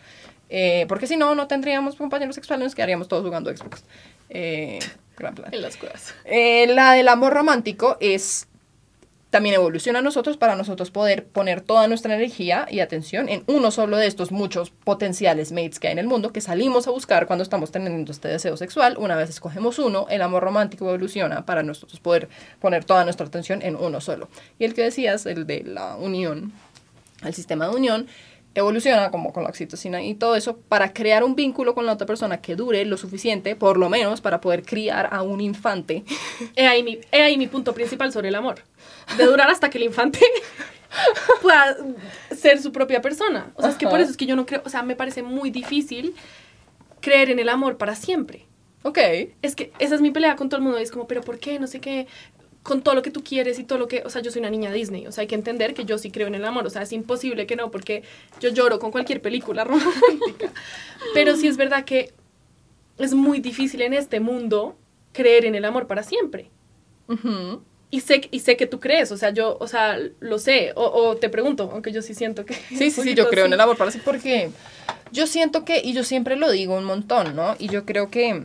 [0.48, 3.84] Eh, porque si no, no tendríamos compañeros sexuales, nos quedaríamos todos jugando Xbox.
[4.30, 4.78] Eh,
[5.16, 5.52] gran plan.
[5.52, 6.14] En las cuevas.
[6.24, 8.48] Eh, la del amor romántico es
[9.30, 13.70] también evoluciona a nosotros para nosotros poder poner toda nuestra energía y atención en uno
[13.70, 17.26] solo de estos muchos potenciales mates que hay en el mundo que salimos a buscar
[17.26, 18.96] cuando estamos teniendo este deseo sexual.
[18.98, 23.60] Una vez escogemos uno, el amor romántico evoluciona para nosotros poder poner toda nuestra atención
[23.60, 24.28] en uno solo.
[24.58, 26.52] Y el que decías, el de la unión,
[27.22, 28.06] el sistema de unión,
[28.54, 32.06] evoluciona como con la oxitocina y todo eso para crear un vínculo con la otra
[32.06, 36.04] persona que dure lo suficiente, por lo menos, para poder criar a un infante
[36.56, 38.56] He ahí, mi, he ahí mi punto principal sobre el amor.
[39.16, 40.20] De durar hasta que el infante
[41.42, 41.76] pueda
[42.36, 43.52] ser su propia persona.
[43.54, 45.22] O sea, es que por eso es que yo no creo, o sea, me parece
[45.22, 46.14] muy difícil
[47.00, 48.46] creer en el amor para siempre.
[48.82, 48.98] Ok.
[49.42, 50.78] Es que esa es mi pelea con todo el mundo.
[50.78, 51.58] Y es como, pero ¿por qué?
[51.58, 52.06] No sé qué.
[52.68, 54.02] Con todo lo que tú quieres y todo lo que.
[54.04, 55.06] O sea, yo soy una niña Disney.
[55.06, 56.66] O sea, hay que entender que yo sí creo en el amor.
[56.66, 58.02] O sea, es imposible que no, porque
[58.40, 60.52] yo lloro con cualquier película romántica.
[61.14, 62.12] Pero sí es verdad que
[62.98, 64.76] es muy difícil en este mundo
[65.12, 66.50] creer en el amor para siempre.
[67.90, 70.84] Y sé, y sé que tú crees, o sea, yo, o sea, lo sé, o,
[70.84, 72.52] o te pregunto, aunque yo sí siento que...
[72.54, 74.50] Sí, sí, sí, yo creo en el amor para sí, porque
[75.10, 77.56] yo siento que, y yo siempre lo digo un montón, ¿no?
[77.58, 78.42] Y yo creo que,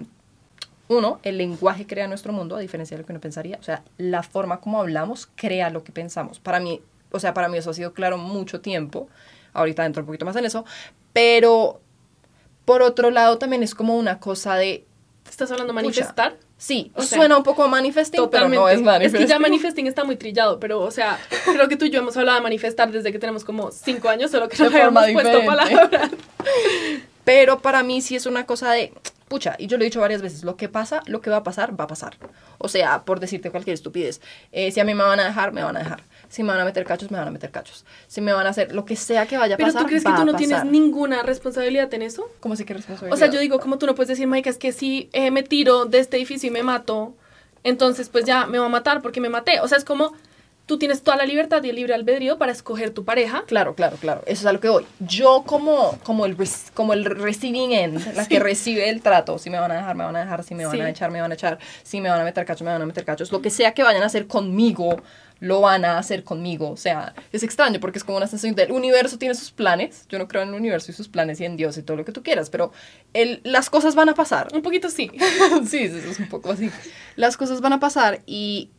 [0.93, 3.57] uno, el lenguaje crea nuestro mundo, a diferencia de lo que uno pensaría.
[3.59, 6.39] O sea, la forma como hablamos crea lo que pensamos.
[6.39, 9.09] Para mí, o sea, para mí eso ha sido claro mucho tiempo.
[9.53, 10.65] Ahorita entro un poquito más en eso.
[11.11, 11.81] Pero,
[12.65, 14.85] por otro lado, también es como una cosa de,
[15.29, 15.83] ¿Estás hablando Pucha.
[15.83, 16.37] manifestar?
[16.57, 18.57] sí, O sea, suena un poco a manifesting, pero Totalmente.
[18.57, 19.21] no es manifesting.
[19.21, 22.15] que ya manifesting está muy trillado, pero, o sea, creo que tú y yo hemos
[22.15, 26.11] hablado de manifestar desde que tenemos como cinco años, solo que no habíamos puesto palabras.
[27.25, 28.93] Pero para mí sí es una cosa de,
[29.33, 31.43] pucha, y yo lo he dicho varias veces, lo que pasa, lo que va a
[31.43, 32.17] pasar, va a pasar.
[32.59, 35.63] O sea, por decirte cualquier estupidez, eh, si a mí me van a dejar, me
[35.63, 36.03] van a dejar.
[36.29, 37.83] Si me van a meter cachos, me van a meter cachos.
[38.05, 40.03] Si me van a hacer lo que sea que vaya a Pero pasar, tú crees
[40.03, 42.29] que tú no tienes ninguna responsabilidad en eso?
[42.41, 43.15] ¿Cómo así que responsabilidad?
[43.15, 45.41] O sea, yo digo, como tú no puedes decir, Maika, es que si eh, me
[45.41, 47.15] tiro de este edificio y me mato,
[47.63, 49.61] entonces pues ya me va a matar porque me maté.
[49.61, 50.13] O sea, es como
[50.65, 53.43] tú tienes toda la libertad y el libre albedrío para escoger tu pareja.
[53.47, 54.21] Claro, claro, claro.
[54.25, 54.85] Eso es a lo que voy.
[54.99, 56.37] Yo como, como, el,
[56.73, 60.03] como el receiving end, la que recibe el trato, si me van a dejar, me
[60.05, 60.81] van a dejar, si me van Sí.
[60.81, 62.85] a echar, me van a echar, si me van a meter cachos, me van a
[62.85, 63.31] meter cachos.
[63.31, 65.01] Lo que sea que vayan a hacer conmigo,
[65.39, 66.69] lo van a hacer conmigo.
[66.69, 70.05] O sea, es extraño porque es como una sensación del universo tiene sus planes.
[70.07, 72.05] Yo no creo en el universo y sus planes y en Dios y todo lo
[72.05, 72.71] que tú quieras, pero
[73.13, 74.47] el, las cosas van a pasar.
[74.53, 75.11] Un poquito sí.
[75.67, 76.71] sí, sí, es un poco así.
[77.17, 78.69] Las cosas van a pasar y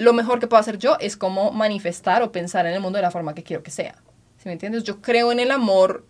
[0.00, 3.02] lo mejor que puedo hacer yo es como manifestar o pensar en el mundo de
[3.02, 3.96] la forma que quiero que sea.
[4.38, 4.82] ¿Sí me entiendes?
[4.82, 6.06] Yo creo en el amor.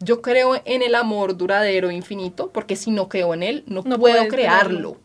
[0.00, 3.98] Yo creo en el amor duradero, infinito, porque si no creo en él, no, No
[3.98, 4.98] puedo crearlo.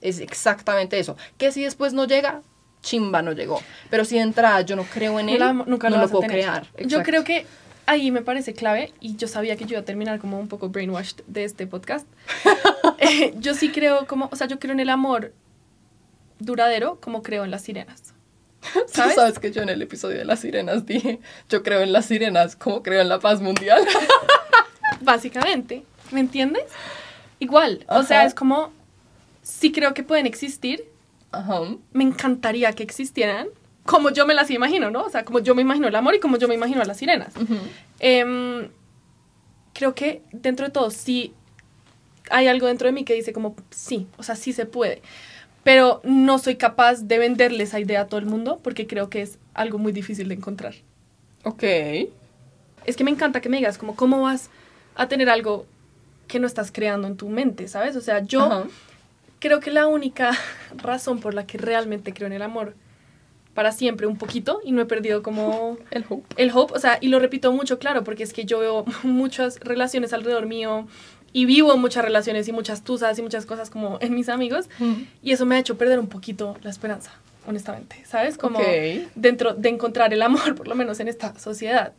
[0.00, 1.16] Es exactamente eso.
[1.38, 2.42] Que si después no llega,
[2.82, 3.62] chimba no llegó.
[3.88, 6.26] Pero si de entrada yo no creo en él, la- nunca no lo lo puedo
[6.26, 6.66] crear.
[6.84, 7.46] Yo creo que
[7.86, 10.70] ahí me parece clave, y yo sabía que yo iba a terminar como un poco
[10.70, 12.08] brainwashed de este podcast.
[12.98, 15.32] Eh, yo sí creo como, o sea, yo creo en el amor
[16.38, 18.14] duradero como creo en las sirenas.
[18.86, 19.16] ¿Sabes?
[19.16, 22.56] Sabes que yo en el episodio de las sirenas dije, yo creo en las sirenas
[22.56, 23.84] como creo en la paz mundial.
[25.00, 26.64] Básicamente, ¿me entiendes?
[27.38, 28.72] Igual, o sea, es como,
[29.42, 30.84] sí creo que pueden existir,
[31.32, 31.60] Ajá.
[31.92, 33.48] me encantaría que existieran,
[33.84, 35.02] como yo me las imagino, ¿no?
[35.02, 36.96] O sea, como yo me imagino el amor y como yo me imagino a las
[36.96, 37.34] sirenas.
[37.98, 38.68] Em,
[39.74, 41.34] creo que dentro de todo sí
[42.30, 45.02] hay algo dentro de mí que dice como, sí, o sea, sí se puede.
[45.64, 49.22] Pero no soy capaz de venderle esa idea a todo el mundo porque creo que
[49.22, 50.74] es algo muy difícil de encontrar.
[51.42, 51.62] Ok.
[52.84, 54.50] Es que me encanta que me digas como, ¿cómo vas
[54.94, 55.66] a tener algo
[56.28, 57.96] que no estás creando en tu mente, ¿sabes?
[57.96, 58.66] O sea, yo
[59.38, 60.32] creo que la única
[60.76, 62.74] razón por la que realmente creo en el amor
[63.54, 66.26] para siempre un poquito y no he perdido como el hope.
[66.36, 69.60] El hope, o sea, y lo repito mucho, claro, porque es que yo veo muchas
[69.60, 70.86] relaciones alrededor mío
[71.34, 74.70] y vivo muchas relaciones y muchas tusas y muchas cosas como en mis amigos
[75.20, 77.10] y eso me ha hecho perder un poquito la esperanza,
[77.46, 78.38] honestamente, ¿sabes?
[78.38, 78.60] Como
[79.16, 81.92] dentro de encontrar el amor, por lo menos en esta sociedad.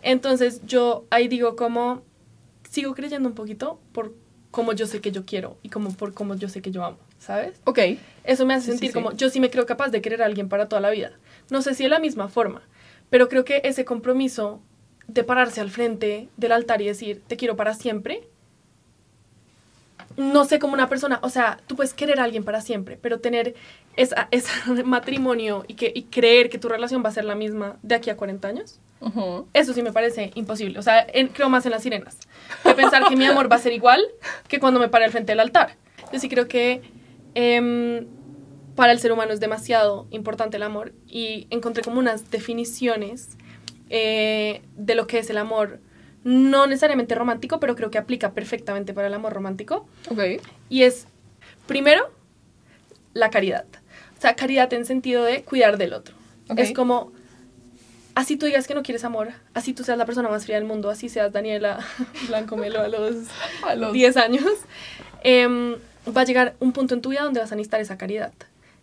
[0.00, 2.02] Entonces yo ahí digo como
[2.70, 4.14] sigo creyendo un poquito por
[4.52, 6.98] como yo sé que yo quiero y como por cómo yo sé que yo amo,
[7.18, 7.60] ¿sabes?
[7.64, 7.80] Ok.
[8.22, 10.68] Eso me hace sentir como yo sí me creo capaz de querer a alguien para
[10.68, 11.12] toda la vida.
[11.50, 12.62] No sé si de la misma forma,
[13.10, 14.60] pero creo que ese compromiso
[15.08, 18.28] de pararse al frente del altar y decir, te quiero para siempre,
[20.18, 23.20] no sé cómo una persona, o sea, tú puedes querer a alguien para siempre, pero
[23.20, 23.54] tener
[23.96, 24.14] ese
[24.84, 28.10] matrimonio y, que, y creer que tu relación va a ser la misma de aquí
[28.10, 28.80] a 40 años,
[29.54, 30.78] eso sí me parece imposible.
[30.80, 32.18] O sea, creo más en las sirenas.
[32.64, 34.04] Que pensar que mi amor va a ser igual
[34.48, 35.76] que cuando me pare al frente del altar.
[36.12, 36.82] Yo sí creo que
[37.34, 38.08] em,
[38.74, 43.36] para el ser humano es demasiado importante el amor y encontré como unas definiciones
[43.88, 45.78] eh, de lo que es el amor.
[46.24, 49.86] No necesariamente romántico, pero creo que aplica perfectamente para el amor romántico.
[50.10, 50.42] Ok.
[50.68, 51.06] Y es,
[51.66, 52.10] primero,
[53.14, 53.64] la caridad.
[54.16, 56.14] O sea, caridad en sentido de cuidar del otro.
[56.56, 57.12] Es como
[58.18, 60.64] así tú digas que no quieres amor, así tú seas la persona más fría del
[60.64, 61.78] mundo, así seas Daniela
[62.26, 63.14] Blanco Melo a los,
[63.64, 64.44] a los 10 años,
[65.22, 65.76] em,
[66.16, 68.32] va a llegar un punto en tu vida donde vas a necesitar esa caridad.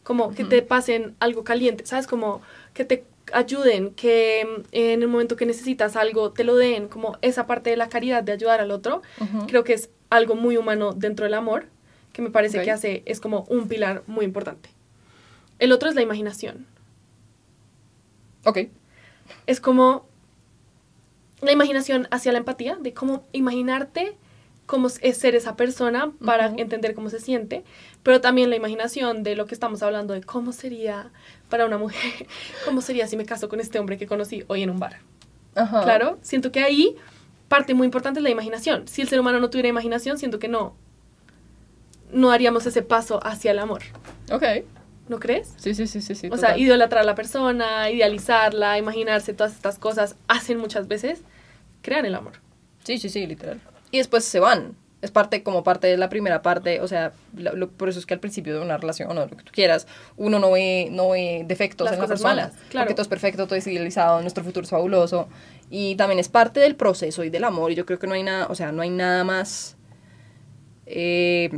[0.03, 2.05] Como que te pasen algo caliente, ¿sabes?
[2.05, 2.41] Como
[2.75, 7.17] que te ayuden, que em, en el momento que necesitas algo te lo den, como
[7.21, 9.01] esa parte de la caridad de ayudar al otro,
[9.47, 11.67] creo que es algo muy humano dentro del amor,
[12.13, 14.69] que me parece que hace, es como un pilar muy importante.
[15.59, 16.65] El otro es la imaginación.
[18.45, 18.59] Ok
[19.47, 20.05] es como
[21.41, 24.15] la imaginación hacia la empatía, de cómo imaginarte
[24.65, 27.63] cómo es ser esa persona para entender cómo se siente,
[28.03, 31.11] pero también la imaginación de lo que estamos hablando de cómo sería
[31.49, 32.27] para una mujer,
[32.65, 34.97] cómo sería si me caso con este hombre que conocí hoy en un bar.
[35.53, 36.97] Claro, siento que ahí
[37.47, 38.87] parte muy importante es la imaginación.
[38.89, 40.75] Si el ser humano no tuviera imaginación, siento que no,
[42.11, 43.83] no haríamos ese paso hacia el amor.
[44.31, 44.43] Ok.
[45.07, 45.53] ¿No crees?
[45.57, 46.15] Sí, sí, sí, sí.
[46.15, 51.21] sí o sea, idolatrar a la persona, idealizarla, imaginarse todas estas cosas, hacen muchas veces,
[51.81, 52.33] crean el amor.
[52.83, 53.61] Sí, sí, sí, literal.
[53.95, 54.75] Y después se van.
[55.01, 57.13] Es parte, como parte de la primera parte, o sea,
[57.77, 59.87] por eso es que al principio de una relación, o no, lo que tú quieras,
[60.17, 62.29] uno no ve, no ve defectos en la persona.
[62.29, 62.87] Malas, claro.
[62.87, 65.29] Porque todo es perfecto, todo es idealizado, nuestro futuro es fabuloso.
[65.69, 67.71] Y también es parte del proceso y del amor.
[67.71, 69.77] Y yo creo que no hay nada, o sea, no hay nada más...
[70.87, 71.49] Eh,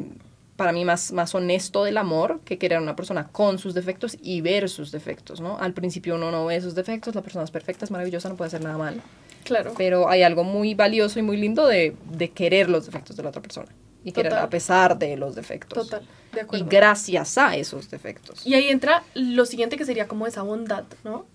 [0.57, 4.15] para mí más, más honesto del amor que querer a una persona con sus defectos
[4.21, 5.57] y ver sus defectos, ¿no?
[5.57, 8.47] Al principio uno no ve sus defectos, la persona es perfecta, es maravillosa, no puede
[8.47, 9.01] hacer nada mal.
[9.47, 9.73] Claro.
[9.77, 13.29] Pero hay algo muy valioso y muy lindo de, de querer los defectos de la
[13.29, 13.69] otra persona.
[14.03, 15.89] Y querer a pesar de los defectos.
[15.89, 16.65] Total, de acuerdo.
[16.65, 18.45] Y gracias a esos defectos.
[18.45, 21.25] Y ahí entra lo siguiente que sería como esa bondad, ¿no?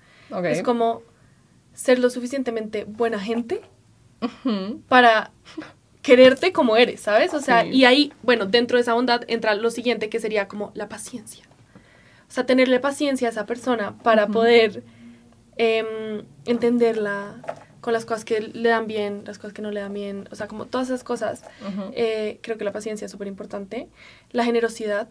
[0.45, 1.03] Es como
[1.75, 3.61] ser lo suficientemente buena gente
[4.89, 5.33] para
[6.03, 7.35] quererte como eres, ¿sabes?
[7.35, 10.73] O sea, y ahí, bueno, dentro de esa bondad entra lo siguiente que sería como
[10.75, 11.45] la paciencia.
[12.29, 14.83] O sea, tenerle paciencia a esa persona para poder
[15.57, 17.37] em, entenderla
[17.83, 20.37] con las cosas que le dan bien, las cosas que no le dan bien, o
[20.37, 21.45] sea, como todas esas cosas.
[21.93, 23.89] Eh, creo que la paciencia es súper importante.
[24.31, 25.09] La generosidad.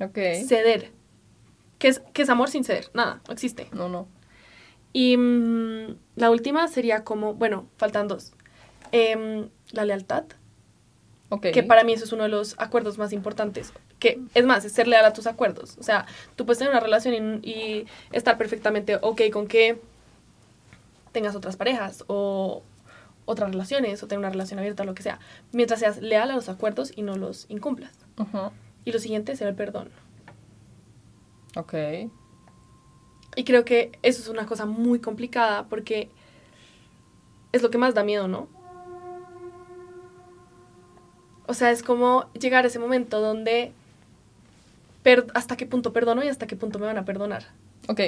[0.00, 0.18] Ok.
[0.48, 0.92] Ceder.
[1.78, 2.90] ¿Qué es, es amor sin ceder?
[2.94, 3.68] Nada, no existe.
[3.72, 4.08] No, no.
[4.94, 8.32] Y mm, la última sería como, bueno, faltan dos.
[8.92, 10.24] Em, la lealtad.
[11.52, 13.74] Que para mí eso es uno de los acuerdos más importantes.
[13.98, 15.76] Que es más, es ser leal a tus acuerdos.
[15.78, 19.78] O sea, tú puedes tener una relación y, estar perfectamente ok con que
[21.16, 22.62] tengas otras parejas o
[23.24, 25.18] otras relaciones o tener una relación abierta o lo que sea.
[25.50, 27.94] Mientras seas leal a los acuerdos y no los incumplas.
[28.84, 29.88] Y lo siguiente es el perdón.
[31.56, 31.72] Ok.
[33.34, 36.10] Y creo que eso es una cosa muy complicada porque
[37.52, 38.46] es lo que más da miedo, ¿no?
[41.46, 43.72] O sea, es como llegar a ese momento donde
[45.32, 47.46] hasta qué punto perdono y hasta qué punto me van a perdonar.
[47.88, 48.00] Ok.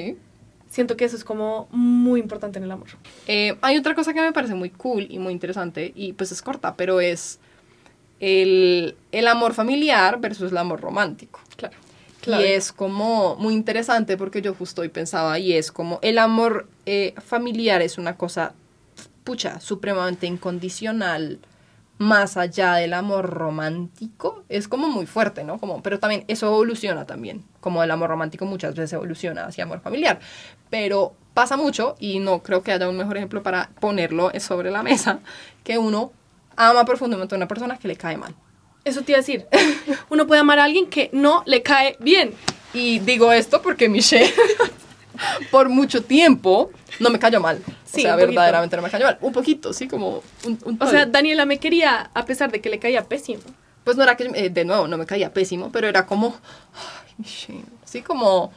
[0.69, 2.89] Siento que eso es como muy importante en el amor.
[3.27, 6.43] Eh, hay otra cosa que me parece muy cool y muy interesante, y pues es
[6.43, 7.39] corta, pero es
[8.21, 11.41] el, el amor familiar versus el amor romántico.
[11.57, 11.75] Claro.
[12.27, 16.69] Y es como muy interesante porque yo justo hoy pensaba, y es como el amor
[16.85, 18.55] eh, familiar es una cosa,
[19.25, 21.39] pucha, supremamente incondicional,
[21.99, 25.59] más allá del amor romántico, es como muy fuerte, ¿no?
[25.59, 29.81] Como, pero también eso evoluciona también, como el amor romántico muchas veces evoluciona hacia amor
[29.81, 30.21] familiar,
[30.71, 34.83] pero pasa mucho, y no creo que haya un mejor ejemplo para ponerlo sobre la
[34.83, 35.21] mesa,
[35.65, 36.13] que uno
[36.57, 38.35] ama profundamente a una persona que le cae mal.
[38.85, 39.47] Eso te iba a decir.
[40.11, 42.33] Uno puede amar a alguien que no le cae bien.
[42.73, 44.33] Y digo esto porque Michelle,
[45.51, 47.61] por mucho tiempo, no me cayó mal.
[47.85, 49.19] Sí, o sea, verdaderamente no me cayó mal.
[49.21, 51.07] Un poquito, sí, como un, un O sea.
[51.07, 53.43] Daniela me quería a pesar de que le caía pésimo.
[53.85, 56.37] pues no era que, eh, de nuevo, no me caía pésimo, pero era como,
[56.75, 58.53] ay, Michelle, sí, como...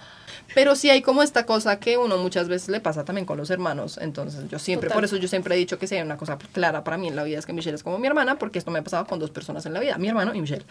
[0.54, 3.50] Pero sí hay como esta cosa que uno muchas veces le pasa también con los
[3.50, 3.98] hermanos.
[4.02, 4.98] Entonces yo siempre, Total.
[4.98, 7.24] por eso yo siempre he dicho que hay una cosa clara para mí en la
[7.24, 9.32] vida es que Michelle es como mi hermana, porque esto me ha pasado con dos
[9.32, 10.66] personas en la vida, mi hermano y Michelle.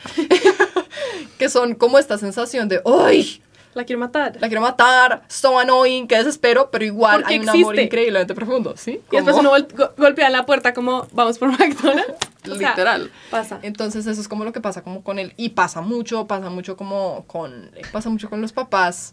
[1.38, 3.43] que son como esta sensación de, ¡ay!
[3.75, 4.37] La quiero matar.
[4.41, 7.83] La quiero matar, so annoying, que desespero, pero igual Porque hay un amor existe.
[7.83, 9.01] increíblemente profundo, ¿sí?
[9.12, 12.14] Y después uno gol- go- golpea la puerta como vamos por McDonald's.
[12.51, 13.11] O sea, Literal.
[13.31, 13.61] pasa.
[13.62, 15.35] Entonces eso es como lo que pasa como con él.
[15.37, 17.71] Y pasa mucho, pasa mucho como con...
[17.93, 19.12] Pasa mucho con los papás.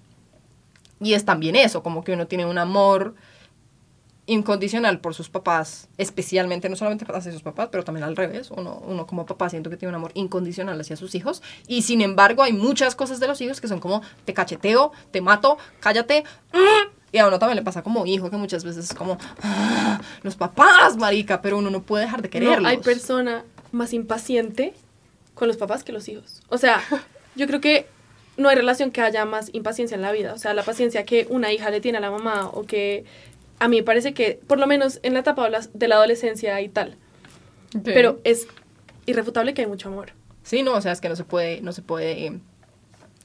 [1.01, 3.16] Y es también eso, como que uno tiene un amor
[4.28, 8.51] incondicional por sus papás, especialmente no solamente hacia sus papás, pero también al revés.
[8.51, 11.41] Uno, uno como papá siento que tiene un amor incondicional hacia sus hijos.
[11.67, 15.21] Y sin embargo hay muchas cosas de los hijos que son como te cacheteo, te
[15.21, 16.23] mato, cállate.
[16.53, 16.95] mm".
[17.13, 20.36] Y a uno también le pasa como hijo, que muchas veces es como "Ah, los
[20.36, 22.61] papás, marica, pero uno no puede dejar de quererlos.
[22.61, 24.73] No hay persona más impaciente
[25.34, 26.43] con los papás que los hijos.
[26.49, 26.82] O sea,
[27.36, 27.88] yo creo que
[28.36, 30.34] no hay relación que haya más impaciencia en la vida.
[30.34, 33.05] O sea, la paciencia que una hija le tiene a la mamá o que
[33.60, 36.70] a mí me parece que, por lo menos en la etapa de la- adolescencia y
[36.70, 36.95] tal,
[37.84, 38.47] pero es
[39.05, 40.12] irrefutable que hay mucho amor.
[40.43, 42.39] Sí, no, o sea, es que no se puede, no se puede eh,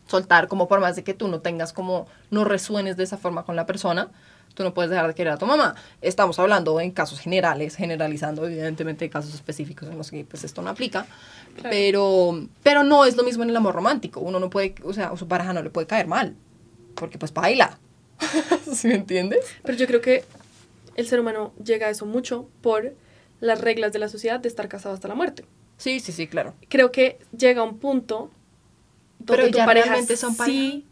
[0.06, 3.44] soltar como por más de que tú no tengas como, no resuenes de esa forma
[3.44, 4.10] con la persona,
[4.54, 5.74] tú no puedes dejar de querer a tu mamá.
[6.02, 10.70] Estamos hablando en casos generales, generalizando evidentemente casos específicos en los que pues esto no
[10.70, 11.06] aplica,
[11.54, 11.68] Claro.
[11.70, 14.20] pero, pero no es lo mismo en el amor romántico.
[14.20, 16.34] Uno no puede, o sea, a su pareja no le puede caer mal,
[16.94, 17.78] porque pues baila.
[18.74, 19.44] ¿Sí me entiendes?
[19.64, 20.24] Pero yo creo que
[20.96, 22.94] el ser humano llega a eso mucho por
[23.40, 25.44] las reglas de la sociedad de estar casado hasta la muerte.
[25.78, 26.54] Sí, sí, sí, claro.
[26.68, 28.30] Creo que llega un punto
[29.18, 30.58] donde Pero tu ya pareja realmente son pareja.
[30.58, 30.86] sí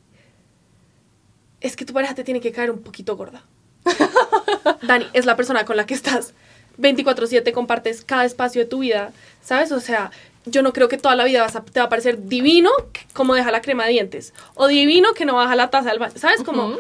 [1.61, 3.45] es que tu pareja te tiene que caer un poquito gorda.
[4.83, 6.33] Dani, es la persona con la que estás
[6.79, 9.13] 24/7, compartes cada espacio de tu vida,
[9.43, 9.71] ¿sabes?
[9.73, 10.11] O sea,
[10.47, 12.71] yo no creo que toda la vida vas a- te va a parecer divino
[13.13, 16.15] como deja la crema de dientes o divino que no baja la taza del baño,
[16.17, 16.43] ¿sabes?
[16.43, 16.79] Como.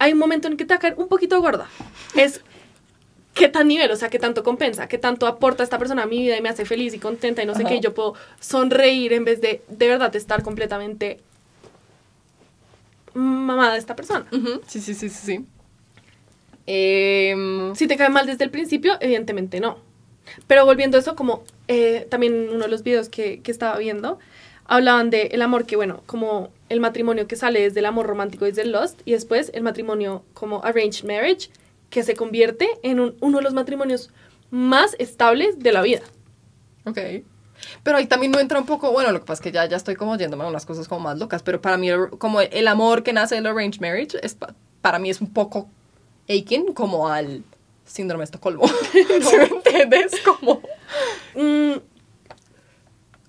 [0.00, 1.68] Hay un momento en que te va a caer un poquito gorda.
[2.16, 2.40] Es
[3.34, 6.18] qué tan nivel, o sea, qué tanto compensa, qué tanto aporta esta persona a mi
[6.18, 7.68] vida y me hace feliz y contenta y no sé Ajá.
[7.68, 11.20] qué, y yo puedo sonreír en vez de de verdad estar completamente
[13.14, 14.26] mamada de esta persona.
[14.66, 15.44] Sí, sí, sí, sí, sí.
[16.66, 19.78] Em, Si te cae mal desde el principio, evidentemente no.
[20.46, 24.18] Pero volviendo a eso, como eh, también uno de los videos que, que estaba viendo,
[24.66, 28.46] hablaban de el amor que, bueno, como el matrimonio que sale desde el amor romántico,
[28.46, 31.50] desde el Lost, y después el matrimonio como arranged marriage,
[31.90, 34.10] que se convierte en un- uno de los matrimonios
[34.50, 36.00] más estables de la vida.
[36.86, 36.98] Ok.
[37.82, 39.76] Pero ahí también no entra un poco, bueno, lo que pasa es que ya, ya
[39.76, 42.68] estoy como yéndome a unas cosas como más locas, pero para mí el- como el
[42.68, 45.68] amor que nace del arranged marriage es pa- para mí es un poco
[46.28, 47.42] akin como al
[47.84, 48.62] síndrome de Estocolmo.
[48.92, 50.12] ¿Sí me entiendes?
[50.24, 50.62] Como,
[51.34, 51.74] Mm,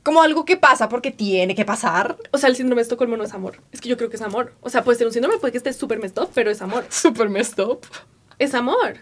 [0.04, 2.18] como algo que pasa porque tiene que pasar.
[2.32, 3.58] o sea, el síndrome de Estocolmo no es amor.
[3.72, 4.54] Es que yo creo que es amor.
[4.62, 6.86] O sea, puede ser un síndrome, puede que esté súper messed up, pero es amor.
[6.90, 7.82] Super messed up.
[8.40, 8.98] Es amor.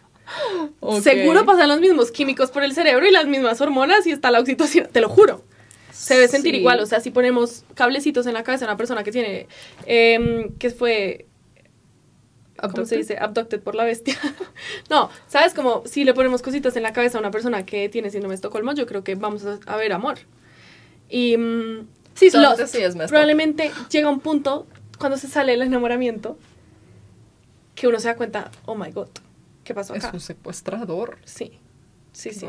[1.01, 4.39] Seguro pasan los mismos químicos por el cerebro y las mismas hormonas y está la
[4.39, 5.43] oxitocina, te lo juro.
[5.91, 6.59] Se debe sentir Sí.
[6.59, 9.47] igual, o sea, si ponemos cablecitos en la cabeza de una persona que tiene,
[9.85, 11.25] em, que fue,
[12.61, 13.17] ¿cómo se dice?
[13.19, 14.15] Abducted por la bestia.
[14.89, 15.53] no, ¿sabes?
[15.53, 18.35] Como si le ponemos cositas en la cabeza a una persona que tiene síndrome de
[18.35, 20.19] Estocolmo, yo creo que vamos a ver amor.
[21.09, 21.87] Y mm,
[22.19, 26.37] Sí, Lost sí es probablemente llega un punto cuando se sale el enamoramiento
[27.75, 29.07] que uno se da cuenta, oh my god,
[29.63, 31.17] ¿qué pasó Es un secuestrador.
[31.23, 31.59] Sí,
[32.11, 32.45] sí, sí.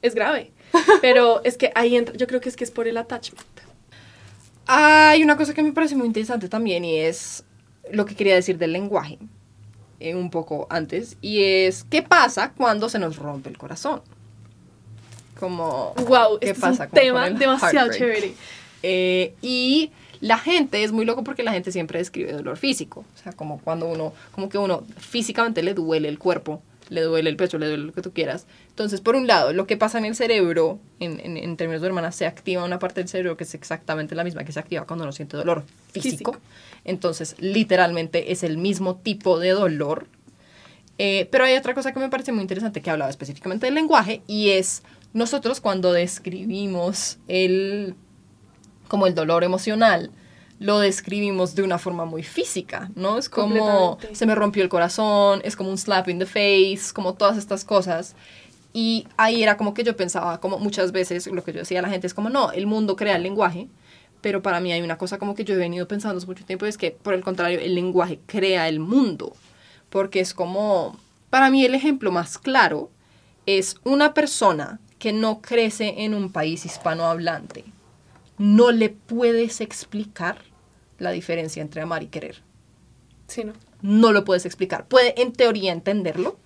[0.00, 0.50] Es grave.
[1.02, 3.46] Pero es que ahí entra, yo creo que es que es por el attachment.
[4.64, 7.44] Hay una cosa que me parece muy interesante también y es
[7.90, 9.18] lo que quería decir del lenguaje
[10.00, 14.00] eh, un poco antes y es qué pasa cuando se nos rompe el corazón.
[15.42, 17.98] Como Wow, ¿Qué este pasa es un tema demasiado heartbreak?
[17.98, 18.34] chévere.
[18.84, 19.90] Eh, y
[20.20, 23.04] La gente es muy loco porque la gente siempre describe dolor físico.
[23.16, 27.28] O sea, como cuando uno, como que uno físicamente le duele el cuerpo, le duele
[27.28, 28.46] el pecho, le duele lo que tú quieras.
[28.68, 31.88] Entonces, por un lado, lo que pasa en el cerebro, en, en, en términos de
[31.88, 34.86] hermanas, se activa una parte del cerebro que es exactamente la misma que se activa
[34.86, 36.34] cuando uno siente dolor físico.
[36.34, 36.36] Físico.
[36.84, 40.06] Entonces, literalmente es el mismo tipo de dolor.
[40.98, 44.22] Eh, pero hay otra cosa que me parece muy interesante que hablaba específicamente del lenguaje
[44.28, 47.94] y es nosotros cuando describimos el
[48.88, 50.10] como el dolor emocional
[50.58, 53.18] lo describimos de una forma muy física, ¿no?
[53.18, 57.14] Es como se me rompió el corazón, es como un slap in the face, como
[57.14, 58.14] todas estas cosas.
[58.72, 61.82] Y ahí era como que yo pensaba, como muchas veces lo que yo decía a
[61.82, 63.68] la gente es como, no, el mundo crea el lenguaje,
[64.20, 66.64] pero para mí hay una cosa como que yo he venido pensando hace mucho tiempo,
[66.64, 69.34] es que por el contrario, el lenguaje crea el mundo,
[69.90, 70.96] porque es como,
[71.28, 72.88] para mí el ejemplo más claro
[73.46, 77.64] es una persona que no crece en un país hispanohablante,
[78.38, 80.38] no le puedes explicar
[81.00, 82.40] la diferencia entre amar y querer
[83.26, 83.52] Sí, ¿no?
[83.80, 84.86] no lo puedes explicar.
[84.86, 86.38] Puede en teoría entenderlo,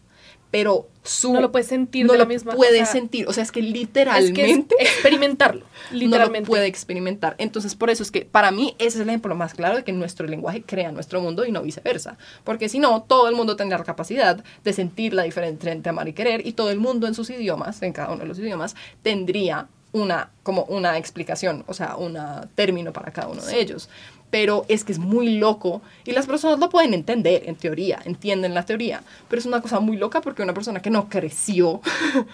[0.51, 3.29] pero su No lo puedes sentir no de la lo misma puede o sea, sentir,
[3.29, 6.41] o sea, es que Es literalmente que es experimentarlo, no literalmente.
[6.41, 7.35] lo puede experimentar.
[7.39, 9.93] Entonces, por eso es que para mí ese es el ejemplo más claro de que
[9.93, 12.19] nuestro lenguaje crea nuestro mundo y no viceversa.
[12.45, 16.09] Porque si no, todo el mundo tendría la capacidad de sentir la diferencia entre amar
[16.09, 18.75] y querer y todo el mundo en sus idiomas, en cada uno de los idiomas,
[19.03, 22.19] tendría una como una explicación, o sea, un
[22.55, 23.89] término para cada uno de ellos.
[24.31, 28.55] Pero es que es muy loco y las personas lo pueden entender en teoría, entienden
[28.55, 31.81] la teoría, pero es una cosa muy loca porque una persona que no creció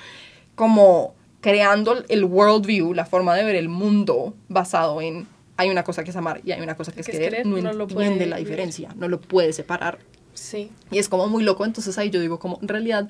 [0.55, 5.27] como creando el worldview, la forma de ver el mundo basado en
[5.57, 7.43] hay una cosa que es amar y hay una cosa que es, Que es querer,
[7.43, 9.99] querer, no, no entiende puede la diferencia, no lo puede separar.
[10.35, 13.09] Sí, Y es como muy loco, entonces ahí yo digo como en realidad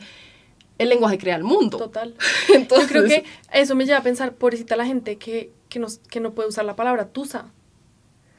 [0.78, 1.78] el lenguaje crea el mundo.
[1.78, 2.14] total.
[2.54, 5.98] Entonces, Yo creo que eso me lleva a pensar, pobrecita la gente que, que, nos,
[5.98, 7.46] que no puede usar la palabra tusa.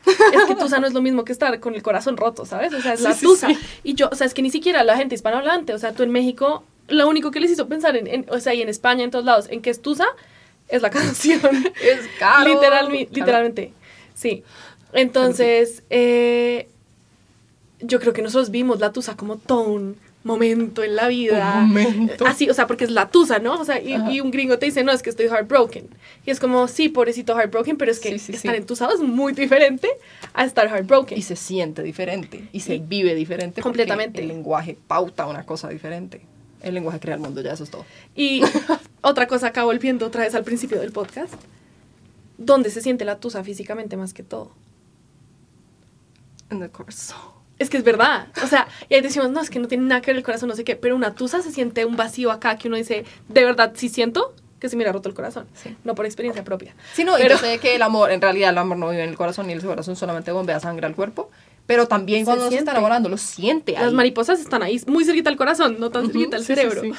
[0.06, 2.74] Es que tusa no es lo mismo que estar con el corazón roto, ¿sabes?
[2.74, 3.48] O sea, es la Sí, tusa.
[3.48, 3.58] sí.
[3.84, 6.12] Y yo, o sea, es que ni siquiera la gente hispanohablante, o sea, tú en
[6.12, 9.12] México, lo único que les hizo pensar, en, en- o sea, y en España, en
[9.12, 10.06] todos lados, en que es tusa,
[10.68, 11.40] es la canción.
[11.82, 12.50] es caro.
[12.50, 13.08] Literal- Claro.
[13.12, 13.74] literalmente.
[14.14, 14.44] Sí.
[14.92, 16.68] Entonces, eh,
[17.82, 21.60] yo creo que nosotros vimos la tusa como un momento en la vida.
[21.60, 22.26] Un momento.
[22.26, 23.60] Así, o sea, porque es la tusa, ¿no?
[23.60, 25.88] O sea, y, un gringo te dice, no, es que estoy heartbroken.
[26.26, 28.58] Y es como, sí, pobrecito heartbroken, pero es que Sí, sí, estar sí.
[28.58, 29.90] entusado es muy diferente
[30.34, 31.18] a estar heartbroken.
[31.18, 34.22] y se siente diferente y se Y- vive diferente Completamente.
[34.22, 36.22] el lenguaje pauta una cosa diferente
[36.62, 38.42] el lenguaje crea el mundo ya eso es todo Y
[39.02, 41.34] otra cosa, acá volviendo otra vez al principio del podcast,
[42.38, 44.52] ¿dónde se siente la tusa físicamente más que todo?
[46.50, 48.28] en el corazón Es que es verdad.
[48.44, 50.50] O sea, y ahí decimos, no, es que no tiene nada que ver el corazón,
[50.50, 50.76] no sé qué.
[50.76, 54.34] Pero una tusa se siente un vacío acá que uno dice, de verdad, sí siento
[54.60, 55.46] que se me ha roto el corazón.
[55.54, 55.76] Sí.
[55.84, 56.74] No por experiencia propia.
[56.94, 59.04] sí no y Pero- yo sé que el amor en realidad el amor no vive
[59.04, 61.30] en el corazón y el corazón solamente bombea sangre al cuerpo
[61.66, 65.30] pero también Se cuando se está enamorando lo siente Las mariposas están ahí, muy cerquita
[65.30, 66.82] al corazón, no tan cerquita al sí, cerebro.
[66.82, 66.92] sí.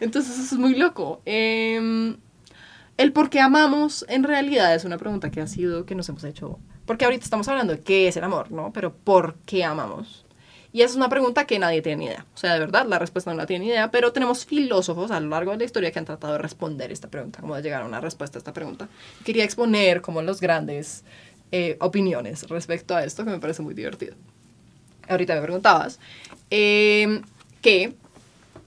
[0.00, 1.20] Entonces eso es muy loco.
[1.26, 2.14] Eh,
[2.98, 6.24] el por qué amamos en realidad es una pregunta que ha sido, que nos hemos
[6.24, 6.58] hecho.
[6.86, 8.72] Porque ahorita estamos hablando de qué es el amor, ¿no?
[8.72, 10.24] Pero ¿por qué amamos?
[10.72, 12.24] Y esa es una pregunta que nadie tiene ni idea.
[12.34, 15.20] O sea, de verdad, la respuesta no la tiene ni idea, pero tenemos filósofos a
[15.20, 17.82] lo largo de la historia que han tratado de responder esta pregunta, como de llegar
[17.82, 18.88] a una respuesta a esta pregunta.
[19.24, 21.04] Quería exponer como los grandes
[21.52, 24.16] eh, opiniones respecto a esto, que me parece muy divertido
[25.08, 25.98] ahorita me preguntabas,
[26.50, 27.22] eh,
[27.60, 27.94] que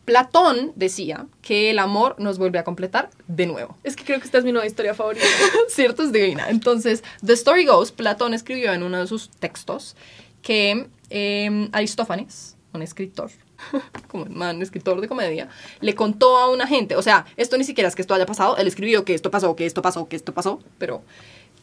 [0.05, 3.75] Platón decía que el amor nos vuelve a completar de nuevo.
[3.83, 5.25] Es que creo que esta es mi nueva historia favorita.
[5.67, 6.03] ¿Cierto?
[6.03, 6.49] Es divina.
[6.49, 9.95] Entonces, The Story Goes, Platón escribió en uno de sus textos
[10.43, 13.31] que eh, Aristófanes, un escritor,
[14.07, 15.49] como un man escritor de comedia,
[15.81, 18.57] le contó a una gente, o sea, esto ni siquiera es que esto haya pasado,
[18.57, 21.01] él escribió que esto pasó, que esto pasó, que esto pasó, pero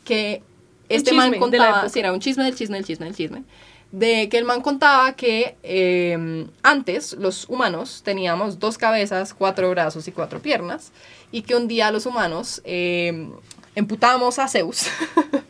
[0.05, 0.43] que
[0.89, 3.45] este man contaba, sí, era un chisme del chisme del chisme del chisme,
[3.93, 10.09] de que el man contaba que eh, antes los humanos teníamos dos cabezas, cuatro brazos
[10.09, 10.93] y cuatro piernas,
[11.31, 13.31] y que un día los humanos eh,
[13.75, 14.87] emputamos a Zeus.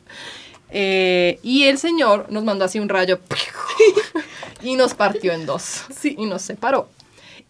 [0.70, 3.20] eh, y el Señor nos mandó así un rayo
[4.62, 6.16] y nos partió en dos Sí.
[6.18, 6.88] y nos separó.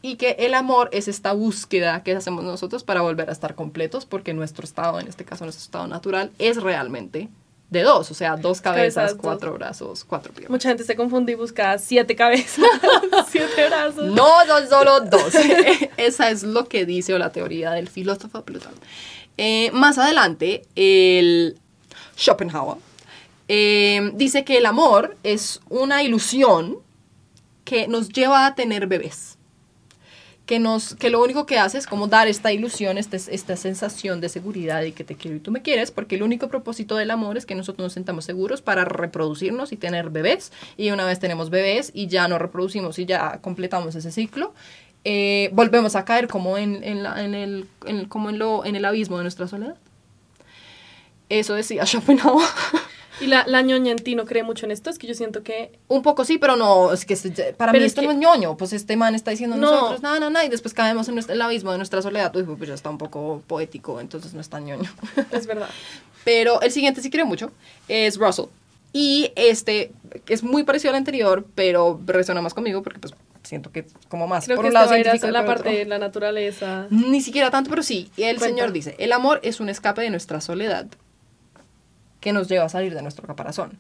[0.03, 4.05] Y que el amor es esta búsqueda que hacemos nosotros para volver a estar completos,
[4.05, 7.29] porque nuestro estado, en este caso nuestro estado natural, es realmente
[7.73, 9.23] de dos, o sea, dos cabezas, Cabezas, dos.
[9.23, 10.51] cuatro brazos, cuatro piernas.
[10.51, 12.65] Mucha gente se confunde y busca siete cabezas,
[13.31, 14.05] siete brazos.
[14.13, 15.35] No son solo dos.
[15.97, 18.75] Esa es lo que dice o la teoría del filósofo Plutón.
[19.39, 21.59] Eh, más adelante, el
[22.17, 22.77] Schopenhauer
[23.49, 26.77] eh, dice que el amor es una ilusión
[27.65, 29.39] que nos lleva a tener bebés.
[30.47, 34.21] Que, nos, que lo único que hace es como dar esta ilusión, esta, esta sensación
[34.21, 37.11] de seguridad y que te quiero y tú me quieres, porque el único propósito del
[37.11, 41.21] amor es que nosotros nos sentamos seguros para reproducirnos y tener bebés, y una vez
[41.21, 44.53] tenemos bebés y ya nos reproducimos y ya completamos ese ciclo,
[45.05, 48.77] eh, volvemos a caer como en, en, la, en, el, en, como en, lo, en
[48.77, 49.77] el abismo de nuestra soledad.
[51.29, 52.47] Eso decía Schopenhauer.
[53.23, 55.43] Y la, la ñoña en ti no cree mucho en esto, es que yo siento
[55.43, 55.71] que...
[55.89, 58.13] Un poco sí, pero no, es que se- para Pero mí es esto que- no
[58.13, 59.71] es ñoño, pues este man está diciendo No.
[59.71, 62.69] nosotros, nada, nada, nada, y después caemos en el abismo de nuestra soledad, Uy, pues
[62.69, 64.91] ya está un poco poético, entonces no es tan ñoño.
[65.33, 65.69] Es verdad.
[66.25, 67.51] Pero el siguiente sí creo mucho,
[67.89, 68.47] es Russell.
[68.93, 69.91] Y este
[70.29, 74.45] es muy parecido al anterior, pero resuena más conmigo porque pues siento que como más
[74.45, 75.99] Creo por que un lado va a ir científico hacia y la parte de la
[75.99, 76.87] naturaleza.
[76.91, 78.11] Ni siquiera tanto, pero sí.
[78.19, 78.45] El Cuenta.
[78.47, 80.87] Señor dice, el amor es un escape de nuestra soledad
[82.23, 83.79] que nos lleva a salir de nuestro caparazón.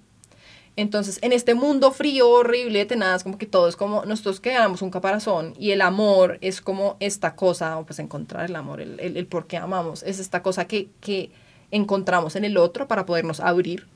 [0.74, 4.90] Entonces, en este mundo frío, horrible, tenaz, como que todo es como nosotros creamos un
[4.90, 9.16] caparazón y el amor es como esta cosa, o pues encontrar el amor, el, el,
[9.18, 11.30] el por qué amamos, es esta cosa que, que
[11.70, 13.86] encontramos en el otro para podernos abrir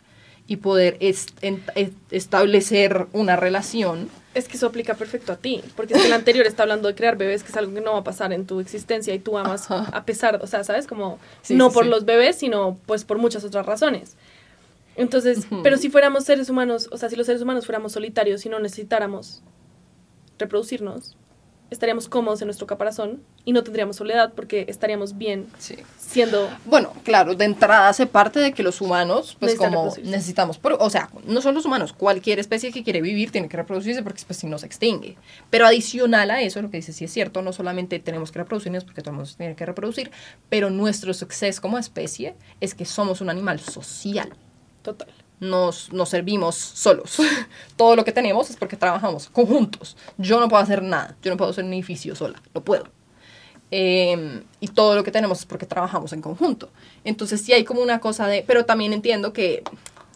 [0.46, 4.08] y poder est- en- est- establecer una relación.
[4.34, 6.94] Es que eso aplica perfecto a ti, porque es que el anterior está hablando de
[6.94, 9.38] crear bebés, que es algo que no va a pasar en tu existencia y tú
[9.38, 9.96] amas Ajá.
[9.96, 10.86] a pesar, o sea, ¿sabes?
[10.86, 11.90] Como Sí, no sí, por sí.
[11.90, 14.14] los bebés, sino pues por muchas otras razones.
[14.96, 15.62] Entonces, Ujú.
[15.62, 18.58] pero si fuéramos seres humanos, o sea, si los seres humanos fuéramos solitarios y no
[18.58, 19.42] necesitáramos
[20.38, 21.16] reproducirnos,
[21.68, 25.74] estaríamos cómodos en nuestro caparazón y no tendríamos soledad porque estaríamos bien Sí.
[25.98, 30.76] siendo Bueno, claro, de entrada hace parte de que los humanos, pues como necesitamos, pero,
[30.78, 34.22] o sea, no son los humanos, cualquier especie que quiere vivir tiene que reproducirse porque
[34.24, 35.16] pues, si no se extingue.
[35.50, 38.84] Pero adicional a eso, lo que dice sí es cierto, no solamente tenemos que reproducirnos
[38.84, 40.12] porque todo el mundo se tiene que reproducir,
[40.48, 44.32] pero nuestro suceso como especie es que somos un animal social.
[44.86, 45.08] Total.
[45.40, 47.18] Nos, nos servimos solos.
[47.76, 49.96] Todo lo que tenemos es porque trabajamos conjuntos.
[50.16, 51.16] Yo no puedo hacer nada.
[51.22, 52.40] Yo no puedo hacer un edificio sola.
[52.54, 52.84] No puedo.
[53.72, 56.70] Eh, y todo lo que tenemos es porque trabajamos en conjunto.
[57.04, 58.44] Entonces sí hay como una cosa de...
[58.46, 59.64] Pero también entiendo que...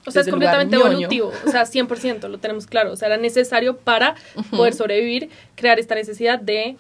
[0.07, 2.93] O sea, es completamente evolutivo, o sea, 100%, lo tenemos claro.
[2.93, 4.15] O sea, era necesario para
[4.51, 6.79] poder sobrevivir, crear esta necesidad de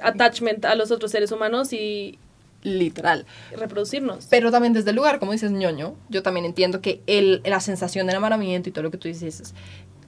[0.00, 2.18] attachment a los otros seres humanos y
[2.64, 3.26] Literal.
[3.56, 4.26] reproducirnos.
[4.30, 8.06] Pero también desde el lugar, como dices ñoño, yo también entiendo que el, la sensación
[8.06, 9.54] de enamoramiento y todo lo que tú dices, es-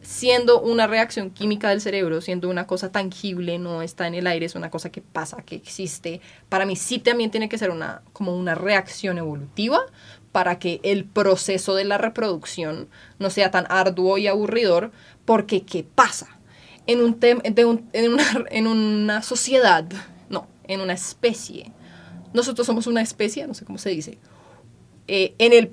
[0.02, 4.46] siendo una reacción química del cerebro, siendo una cosa tangible, no está en el aire,
[4.46, 8.02] es una cosa que pasa, que existe, para mí sí también tiene que ser una,
[8.12, 9.80] como una reacción evolutiva
[10.30, 12.88] para que el proceso de la reproducción
[13.18, 14.92] no sea tan arduo y aburridor,
[15.24, 16.28] porque ¿qué pasa?
[16.86, 19.84] En, un tem- de un- en, una, en una sociedad,
[20.30, 21.72] no, en una especie,
[22.37, 24.18] nosotros somos una especie, no sé cómo se dice,
[25.09, 25.72] eh, en el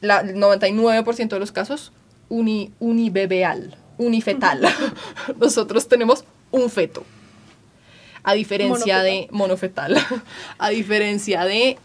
[0.00, 1.92] la, el 99% de los casos,
[2.28, 4.62] uni, unibebeal, unifetal.
[5.38, 7.04] Nosotros tenemos un feto.
[8.24, 9.96] A diferencia de monofetal.
[10.58, 11.78] A diferencia de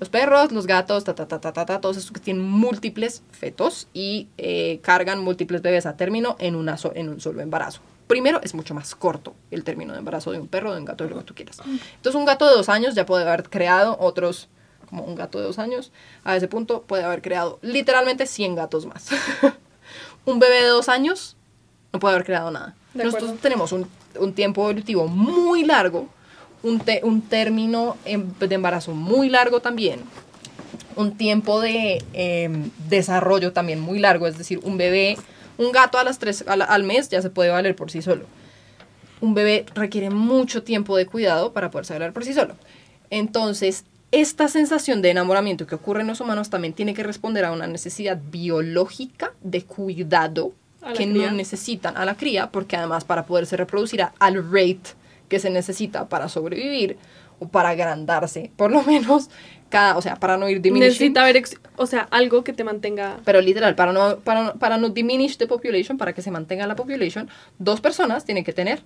[0.00, 3.22] los perros, los gatos, ta, ta, ta, ta, ta, ta, todos esos que tienen múltiples
[3.30, 7.80] fetos y eh, cargan múltiples bebés a término en, una so- en un solo embarazo.
[8.06, 11.04] Primero, es mucho más corto el término de embarazo de un perro, de un gato,
[11.04, 11.58] de lo que tú quieras.
[11.66, 14.48] Entonces, un gato de dos años ya puede haber creado otros,
[14.88, 15.90] como un gato de dos años,
[16.22, 19.08] a ese punto puede haber creado literalmente 100 gatos más.
[20.24, 21.36] un bebé de dos años
[21.92, 22.74] no puede haber creado nada.
[22.94, 23.42] De Nosotros acuerdo.
[23.42, 23.88] tenemos un,
[24.20, 26.08] un tiempo evolutivo muy largo,
[26.62, 30.00] un, te- un término em- de embarazo muy largo también,
[30.94, 35.18] un tiempo de em, desarrollo también muy largo, es decir, un bebé,
[35.58, 38.24] un gato a las tres, al, al mes ya se puede valer por sí solo.
[39.20, 42.54] Un bebé requiere mucho tiempo de cuidado para poderse valer por sí solo.
[43.10, 47.52] Entonces, esta sensación de enamoramiento que ocurre en los humanos también tiene que responder a
[47.52, 50.52] una necesidad biológica de cuidado
[50.96, 51.30] que cría.
[51.30, 54.90] no necesitan a la cría, porque además para poderse reproducir a- al rate
[55.28, 56.96] que se necesita para sobrevivir
[57.40, 59.28] o para agrandarse, por lo menos,
[59.68, 60.88] cada, o sea, para no ir diminishing.
[60.88, 61.42] Necesita haber,
[61.76, 63.20] o sea, algo que te mantenga...
[63.24, 66.76] Pero literal, para no, para, para no diminish the population, para que se mantenga la
[66.76, 68.82] population, dos personas tienen que tener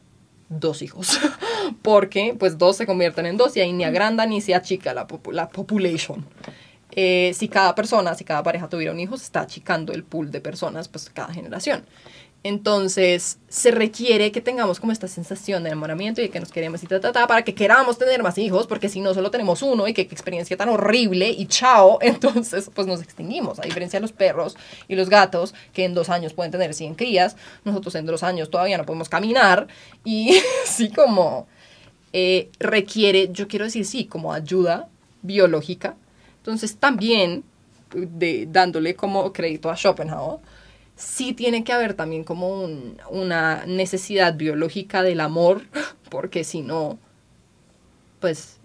[0.49, 1.19] dos hijos.
[1.83, 5.07] Porque, pues, dos se convierten en dos y ahí ni agranda ni se achica la,
[5.33, 6.27] la population.
[6.93, 10.31] Eh, si cada persona, si cada pareja tuviera un hijo, se está achicando el pool
[10.31, 11.85] de personas, pues, cada generación.
[12.43, 16.83] Entonces, se requiere que tengamos como esta sensación de enamoramiento y de que nos queremos
[16.83, 19.61] y ta, ta, ta, para que queramos tener más hijos, porque si no solo tenemos
[19.61, 23.59] uno y que experiencia tan horrible y chao, entonces pues nos extinguimos.
[23.59, 24.57] A diferencia de los perros
[24.89, 28.51] y los gatos, que en dos años pueden tener 100 crías, nosotros en dos años
[28.51, 29.69] todavía no podemos caminar
[30.03, 31.47] y sí como
[32.15, 34.89] eh, requiere, yo quiero decir sí, como ayuda
[35.21, 35.95] biológica.
[36.39, 37.45] Entonces también,
[37.93, 40.41] de, dándole como crédito a Schopenhauer,
[41.01, 45.63] sí tiene que haber también como un- una necesidad biológica del amor,
[46.11, 46.99] porque si no,
[48.21, 48.59] pues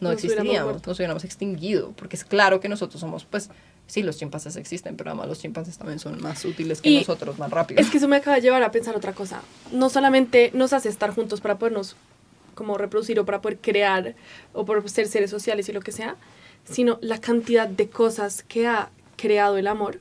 [0.00, 3.50] no Nos existiríamos, nos hubiéramos extinguido, porque es claro que nosotros somos, pues,
[3.86, 7.38] sí, los chimpancés existen, pero además los chimpancés también son más útiles que Y nosotros,
[7.38, 7.84] más rápidos.
[7.84, 9.42] Es que eso me acaba de llevar a pensar otra cosa.
[9.72, 11.96] No solamente nos hace estar juntos para podernos
[12.54, 14.14] como reproducir o para poder crear
[14.52, 16.16] o por ser seres sociales y lo que sea,
[16.64, 20.00] sino la cantidad de cosas que ha creado el amor.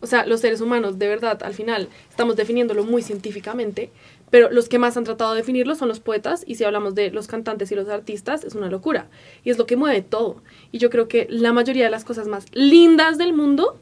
[0.00, 3.90] O sea, los seres humanos, de verdad, al final estamos definiéndolo muy científicamente,
[4.30, 7.10] pero los que más han tratado de definirlo son los poetas y si hablamos de
[7.10, 9.08] los cantantes y los artistas, es una locura.
[9.44, 10.42] Y es lo que mueve todo.
[10.70, 13.78] Y yo creo que la mayoría de las cosas más lindas del mundo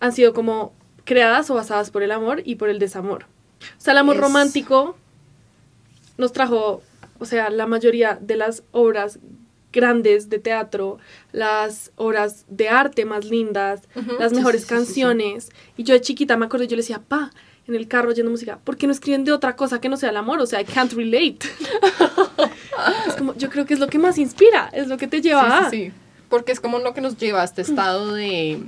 [0.00, 0.72] han sido como
[1.04, 3.24] creadas o basadas por el amor y por el desamor.
[3.78, 4.96] O sea, el amor Es- romántico
[6.16, 6.82] nos trajo,
[7.18, 9.18] o sea, la mayoría de las obras
[9.74, 10.98] grandes de teatro,
[11.32, 13.82] las obras de arte más lindas,
[14.18, 14.84] las mejores sí, sí, sí, sí.
[14.86, 15.50] canciones.
[15.76, 17.30] Y yo de chiquita me acuerdo, yo le decía, pa,
[17.66, 20.10] en el carro oyendo música, ¿por qué no escriben de otra cosa que no sea
[20.10, 20.40] el amor?
[20.40, 21.38] O sea, I can't relate.
[23.08, 25.66] es como, yo creo que es lo que más inspira, es lo que te lleva
[25.66, 25.70] a...
[25.70, 25.92] Sí.
[26.28, 28.60] Porque es como lo que nos lleva a este estado de.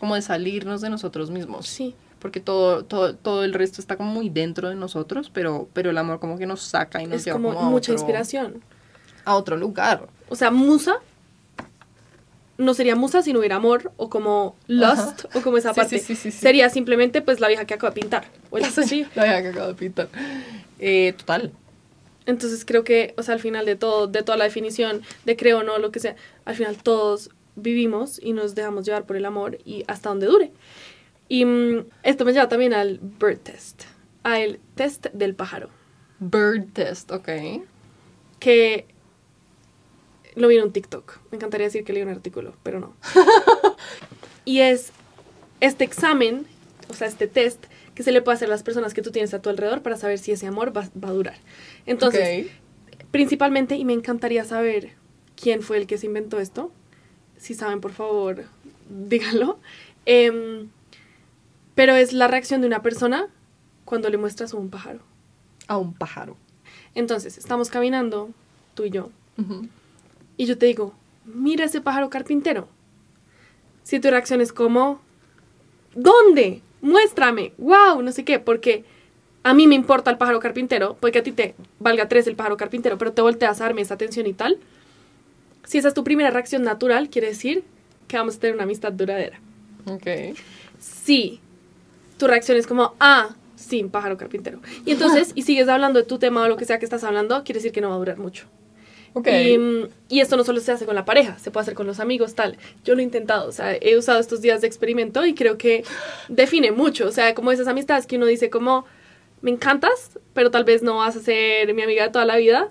[0.00, 1.66] como de salirnos de nosotros mismos.
[1.68, 1.94] Sí.
[2.18, 5.98] Porque todo, todo, todo el resto está como muy dentro de nosotros, pero, pero el
[5.98, 8.62] amor como que nos saca y nos Es lleva como como a mucha otro- inspiración.
[9.24, 10.08] A otro lugar.
[10.28, 10.96] O sea, musa
[12.56, 15.98] no sería musa si no hubiera amor o como lust o como esa Sí, parte.
[15.98, 16.30] sí, sí.
[16.30, 18.24] Sería simplemente pues la vieja que acaba de pintar.
[18.50, 19.06] O el- sí.
[19.16, 20.08] La vieja que acabo de pintar.
[20.78, 21.52] Eh, total.
[22.26, 25.58] Entonces creo que, o sea, al final de todo, de toda la definición de creo
[25.58, 26.14] o no, lo que sea,
[26.44, 30.52] al final todos vivimos y nos dejamos llevar por el amor y hasta donde dure.
[31.28, 33.82] Y mm, esto me lleva también al bird test,
[34.22, 35.70] al test del pájaro,
[36.20, 37.28] Bird test, ok.
[38.38, 38.86] que
[40.36, 41.18] lo vi en un TikTok.
[41.30, 42.94] Me encantaría decir que leí un artículo, pero no.
[44.44, 44.92] y es
[45.60, 46.46] este examen,
[46.88, 47.64] o sea, este test
[47.94, 49.96] que se le puede hacer a las personas que tú tienes a tu alrededor para
[49.96, 51.36] saber si ese amor va, va a durar.
[51.86, 52.48] Entonces,
[53.10, 54.92] principalmente, y me encantaría saber
[55.40, 56.72] quién fue el que se inventó esto.
[57.36, 58.44] Si saben, por favor,
[58.88, 59.58] díganlo.
[60.06, 60.68] Em,
[61.74, 63.28] pero es la reacción de una persona
[63.84, 65.00] cuando le muestras un pájaro.
[65.66, 66.36] a un pájaro.
[66.94, 68.30] Entonces, estamos caminando,
[68.74, 69.10] tú y yo.
[70.36, 72.68] Y yo te digo, mira ese pájaro carpintero.
[73.82, 75.00] Si tu reacción es como,
[75.94, 76.62] ¿dónde?
[76.80, 78.84] Muéstrame, wow, no sé qué, porque
[79.42, 82.56] a mí me importa el pájaro carpintero, porque a ti te valga tres el pájaro
[82.56, 84.58] carpintero, pero te volteas a darme esa atención y tal.
[85.64, 87.64] Si esa es tu primera reacción natural, quiere decir
[88.08, 89.40] que vamos a tener una amistad duradera.
[89.86, 90.36] Ok.
[90.78, 91.40] Si
[92.18, 94.60] tu reacción es como, ah, sí, pájaro carpintero.
[94.84, 97.44] Y entonces, y sigues hablando de tu tema o lo que sea que estás hablando,
[97.44, 98.46] quiere decir que no va a durar mucho.
[99.14, 99.28] Ok.
[99.28, 101.86] Y, mm, y esto no solo se hace con la pareja, se puede hacer con
[101.86, 102.58] los amigos, tal.
[102.84, 105.84] Yo lo he intentado, o sea, he usado estos días de experimento y creo que
[106.28, 108.84] define mucho, o sea, como esas amistades que uno dice como,
[109.40, 112.68] me encantas, pero tal vez no vas a ser mi amiga de toda la vida.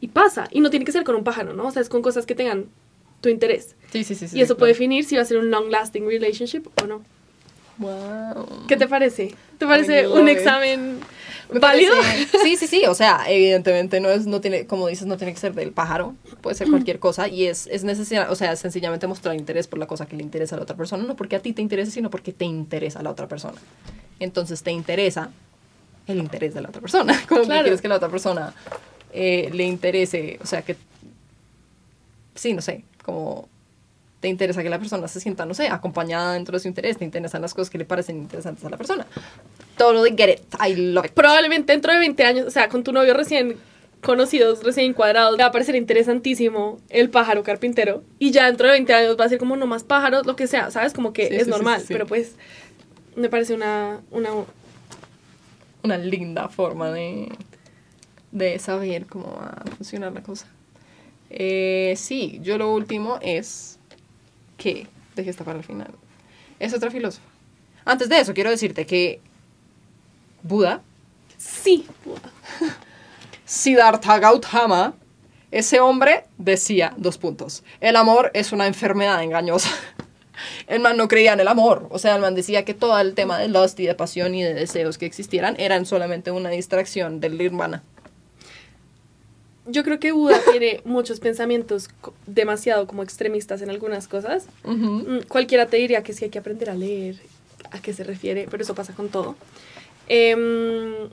[0.00, 1.68] Y pasa, y no tiene que ser con un pájaro, ¿no?
[1.68, 2.66] O sea, es con cosas que tengan
[3.20, 3.74] tu interés.
[3.92, 4.28] Sí, sí, sí.
[4.28, 4.58] sí y eso claro.
[4.58, 7.02] puede definir si va a ser un long lasting relationship o no.
[7.78, 8.66] Wow.
[8.68, 9.34] ¿Qué te parece?
[9.58, 10.80] ¿Te parece un love it.
[11.50, 11.94] Válido?
[12.00, 12.82] parece- Sí, sí, sí.
[12.86, 16.14] O sea, evidentemente no es, no tiene, como dices, no tiene que ser del pájaro.
[16.40, 17.28] Puede ser cualquier cosa.
[17.28, 20.54] Y es, es necesario, o sea, sencillamente mostrar interés por la cosa que le interesa
[20.54, 21.04] a la otra persona.
[21.04, 23.58] No porque a ti te interese, sino porque te interesa a la otra persona.
[24.20, 25.30] Entonces te interesa
[26.06, 27.12] el interés de la otra persona.
[27.28, 27.62] Como que Claro.
[27.64, 28.54] quieres que la otra persona
[29.12, 30.76] eh, le interese, o sea, que.
[32.34, 33.48] Sí, no sé, como
[34.26, 37.04] te interesa que la persona se sienta, no sé, acompañada dentro de su interés, te
[37.04, 39.06] interesan las cosas que le parecen interesantes a la persona.
[39.78, 40.40] Totally get it.
[40.60, 41.12] I love it.
[41.12, 43.56] Probablemente dentro de 20 años, o sea, con tu novio recién
[44.02, 48.02] conocidos, recién cuadrados, le va a parecer interesantísimo el pájaro carpintero.
[48.18, 50.48] Y ya dentro de 20 años va a ser como no más pájaros, lo que
[50.48, 50.92] sea, ¿sabes?
[50.92, 51.86] Como que Sí, es sí, normal, sí.
[51.90, 52.34] pero pues
[53.14, 54.30] me parece una, una...
[55.84, 57.28] Una linda forma de,
[58.32, 60.48] de saber cómo va a funcionar la cosa.
[61.30, 63.75] Eh, sí, yo lo último es
[64.56, 65.92] que, dejé esta para el final,
[66.58, 67.26] es otra filósofa.
[67.84, 69.20] Antes de eso, quiero decirte que
[70.42, 70.82] Buda,
[71.38, 71.86] Sí.
[73.44, 74.94] Siddhartha Gautama,
[75.50, 79.70] ese hombre decía, dos puntos, el amor es una enfermedad engañosa.
[80.66, 83.14] El man no creía en el amor, o sea, el man decía que todo el
[83.14, 87.20] tema de lust y de pasión y de deseos que existieran eran solamente una distracción
[87.20, 87.82] del nirvana.
[89.66, 91.88] Yo creo que Buda tiene muchos pensamientos
[92.26, 94.46] demasiado como extremistas en algunas cosas.
[94.64, 94.74] Ujú.
[94.74, 97.16] Mm, Cualquiera te diría que sí hay que aprender a leer
[97.70, 99.34] a qué se refiere, pero eso pasa con todo.
[100.08, 101.08] Em,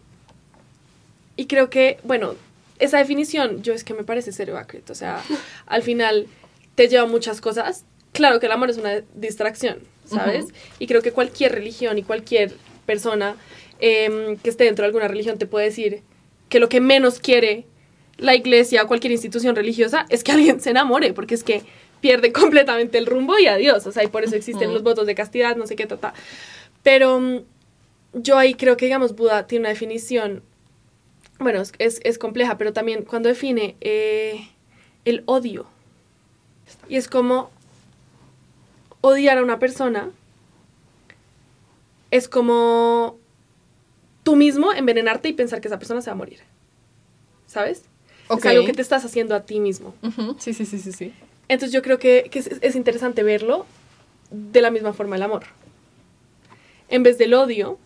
[1.36, 2.36] y creo que, bueno,
[2.80, 4.92] esa definición yo es que me parece accurate.
[4.92, 5.22] O sea,
[5.66, 6.28] al final
[6.76, 10.46] te lleva muchas cosas claro que el amor es una distracción, ¿sabes?
[10.80, 12.54] Y creo que cualquier religión y cualquier
[12.86, 13.36] persona
[13.80, 16.02] em, que esté dentro de alguna religión te puede decir
[16.48, 17.66] que lo que menos quiere
[18.24, 21.62] la iglesia o cualquier institución religiosa es que alguien se enamore, porque es que
[22.00, 23.86] pierde completamente el rumbo y adiós.
[23.86, 26.14] O sea, y por eso existen los votos de castidad, no sé qué, ta,
[26.84, 27.40] Pero mm,
[28.14, 30.42] yo ahí creo que, digamos, Buda tiene una definición,
[31.40, 34.48] bueno, es, es compleja, pero también cuando define eh,
[35.04, 35.68] el odio.
[36.88, 37.52] Y es como
[39.02, 40.12] odiar a una persona,
[42.10, 43.18] es como
[44.24, 46.40] tú mismo envenenarte y pensar que esa persona se va a morir.
[47.48, 47.84] ¿Sabes?
[48.30, 49.94] Es algo que te estás haciendo a ti mismo.
[50.40, 51.14] Sí, sí, sí, sí, sí.
[51.48, 53.66] Entonces yo creo que, es, interesante verlo
[54.32, 55.44] de la misma forma el amor.
[56.90, 57.78] En vez del odio,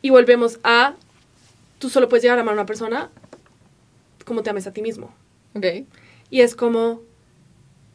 [0.00, 0.94] y volvemos a,
[1.78, 3.10] tú solo puedes llegar a amar a una persona
[4.24, 5.12] como te ames a ti mismo.
[5.54, 5.66] Ok.
[6.30, 7.02] Y es como,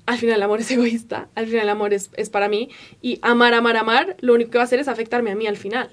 [0.06, 2.70] al final el amor es egoísta, al final el amor es, para mí,
[3.02, 5.58] y amar, amar, amar, lo único que va a hacer es afectarme a mí al
[5.58, 5.90] final.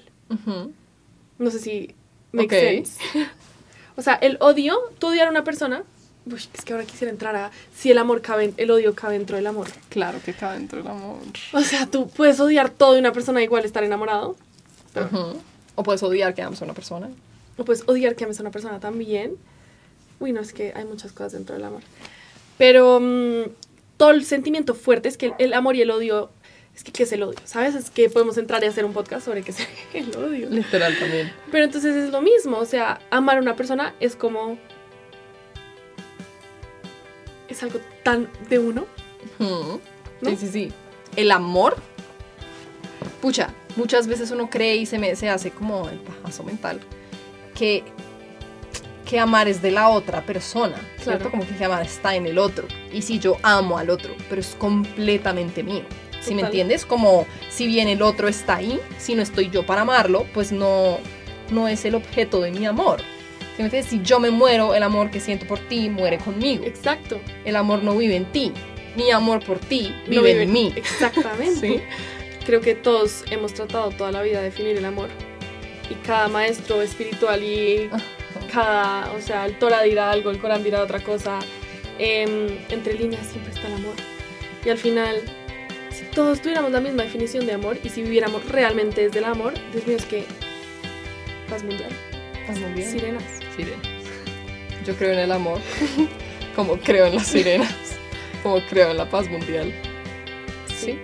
[1.37, 1.95] No sé si
[2.31, 2.99] me sense.
[3.97, 5.83] O sea, el odio, tú odiar a una persona,
[6.25, 9.37] uy, es que ahora quisiera entrar a si el amor cabe, el odio cabe dentro
[9.37, 9.67] del amor.
[9.89, 11.17] Claro que cabe dentro del amor.
[11.53, 14.35] O sea, tú puedes odiar todo de una persona igual estar enamorado.
[15.75, 17.09] O puedes odiar que ames a una persona.
[17.57, 19.35] O puedes odiar que ames a una persona también.
[20.19, 21.81] Uy, no, es que hay muchas cosas dentro del amor.
[22.57, 23.49] Pero mm,
[23.97, 26.29] todo el sentimiento fuerte es que el amor y el odio
[26.75, 27.73] es que qué es el odio, ¿sabes?
[27.73, 29.57] Es que podemos entrar y hacer un podcast sobre qué es
[29.93, 30.49] el odio.
[30.49, 31.31] Literal también.
[31.51, 34.57] Pero entonces es lo mismo, o sea, amar a una persona es como...
[37.47, 38.85] Es algo tan de uno.
[40.21, 40.73] Sí, sí, sí.
[41.15, 41.77] El amor,
[43.21, 46.81] pucha, muchas veces uno cree y se, me, se hace como el pajazo mental
[47.53, 47.83] que,
[49.05, 51.31] que amar es de la otra persona, ¿cierto?
[51.31, 52.67] Como que amar está en el otro.
[52.91, 55.85] Y si yo amo al otro, pero es completamente mío.
[56.25, 56.85] Si me entiendes?
[56.85, 60.99] Como si bien el otro está ahí, si no estoy yo para amarlo, pues no,
[61.51, 62.99] no es el objeto de mi amor.
[63.55, 63.89] ¿Sí me entiendes?
[63.89, 66.65] Si yo me muero, el amor que siento por ti muere conmigo.
[66.65, 67.19] Exacto.
[67.45, 68.51] El amor no vive en ti.
[68.95, 70.73] Mi amor por ti vive, en mí.
[70.75, 71.83] Exactamente.
[72.45, 75.09] Creo que todos hemos tratado toda la vida de definir el amor.
[75.89, 77.89] Y cada maestro espiritual y
[78.51, 81.39] cada, o sea, el Torah dirá algo, el Corán dirá otra cosa.
[81.97, 83.95] Em, entre líneas siempre está el amor.
[84.65, 85.21] Y al final
[86.13, 89.87] todos tuviéramos la misma definición de amor y si viviéramos realmente desde el amor, Dios
[89.87, 90.25] mío, es que
[91.49, 91.89] paz mundial.
[92.47, 92.89] Paz mundial.
[92.89, 93.23] Sirenas.
[93.55, 93.87] Sirenas.
[94.85, 95.59] Yo creo en el amor,
[96.55, 97.73] como creo en las sirenas,
[98.43, 99.73] como creo en la paz mundial.
[100.75, 100.99] Sí.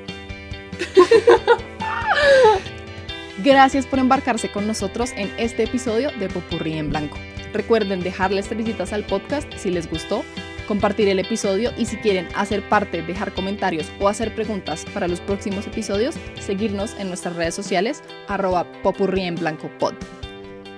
[3.44, 7.18] Gracias por embarcarse con nosotros en este episodio de Popurrí en Blanco.
[7.54, 10.24] Recuerden dejarles visitas al podcast si les gustó
[10.72, 15.20] compartir el episodio y si quieren hacer parte, dejar comentarios o hacer preguntas para los
[15.20, 18.66] próximos episodios, seguirnos en nuestras redes sociales arroba.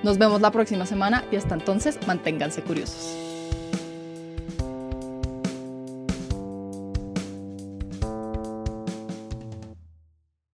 [0.01, 3.32] Nos vemos la próxima semana y hasta entonces manténganse curiosos.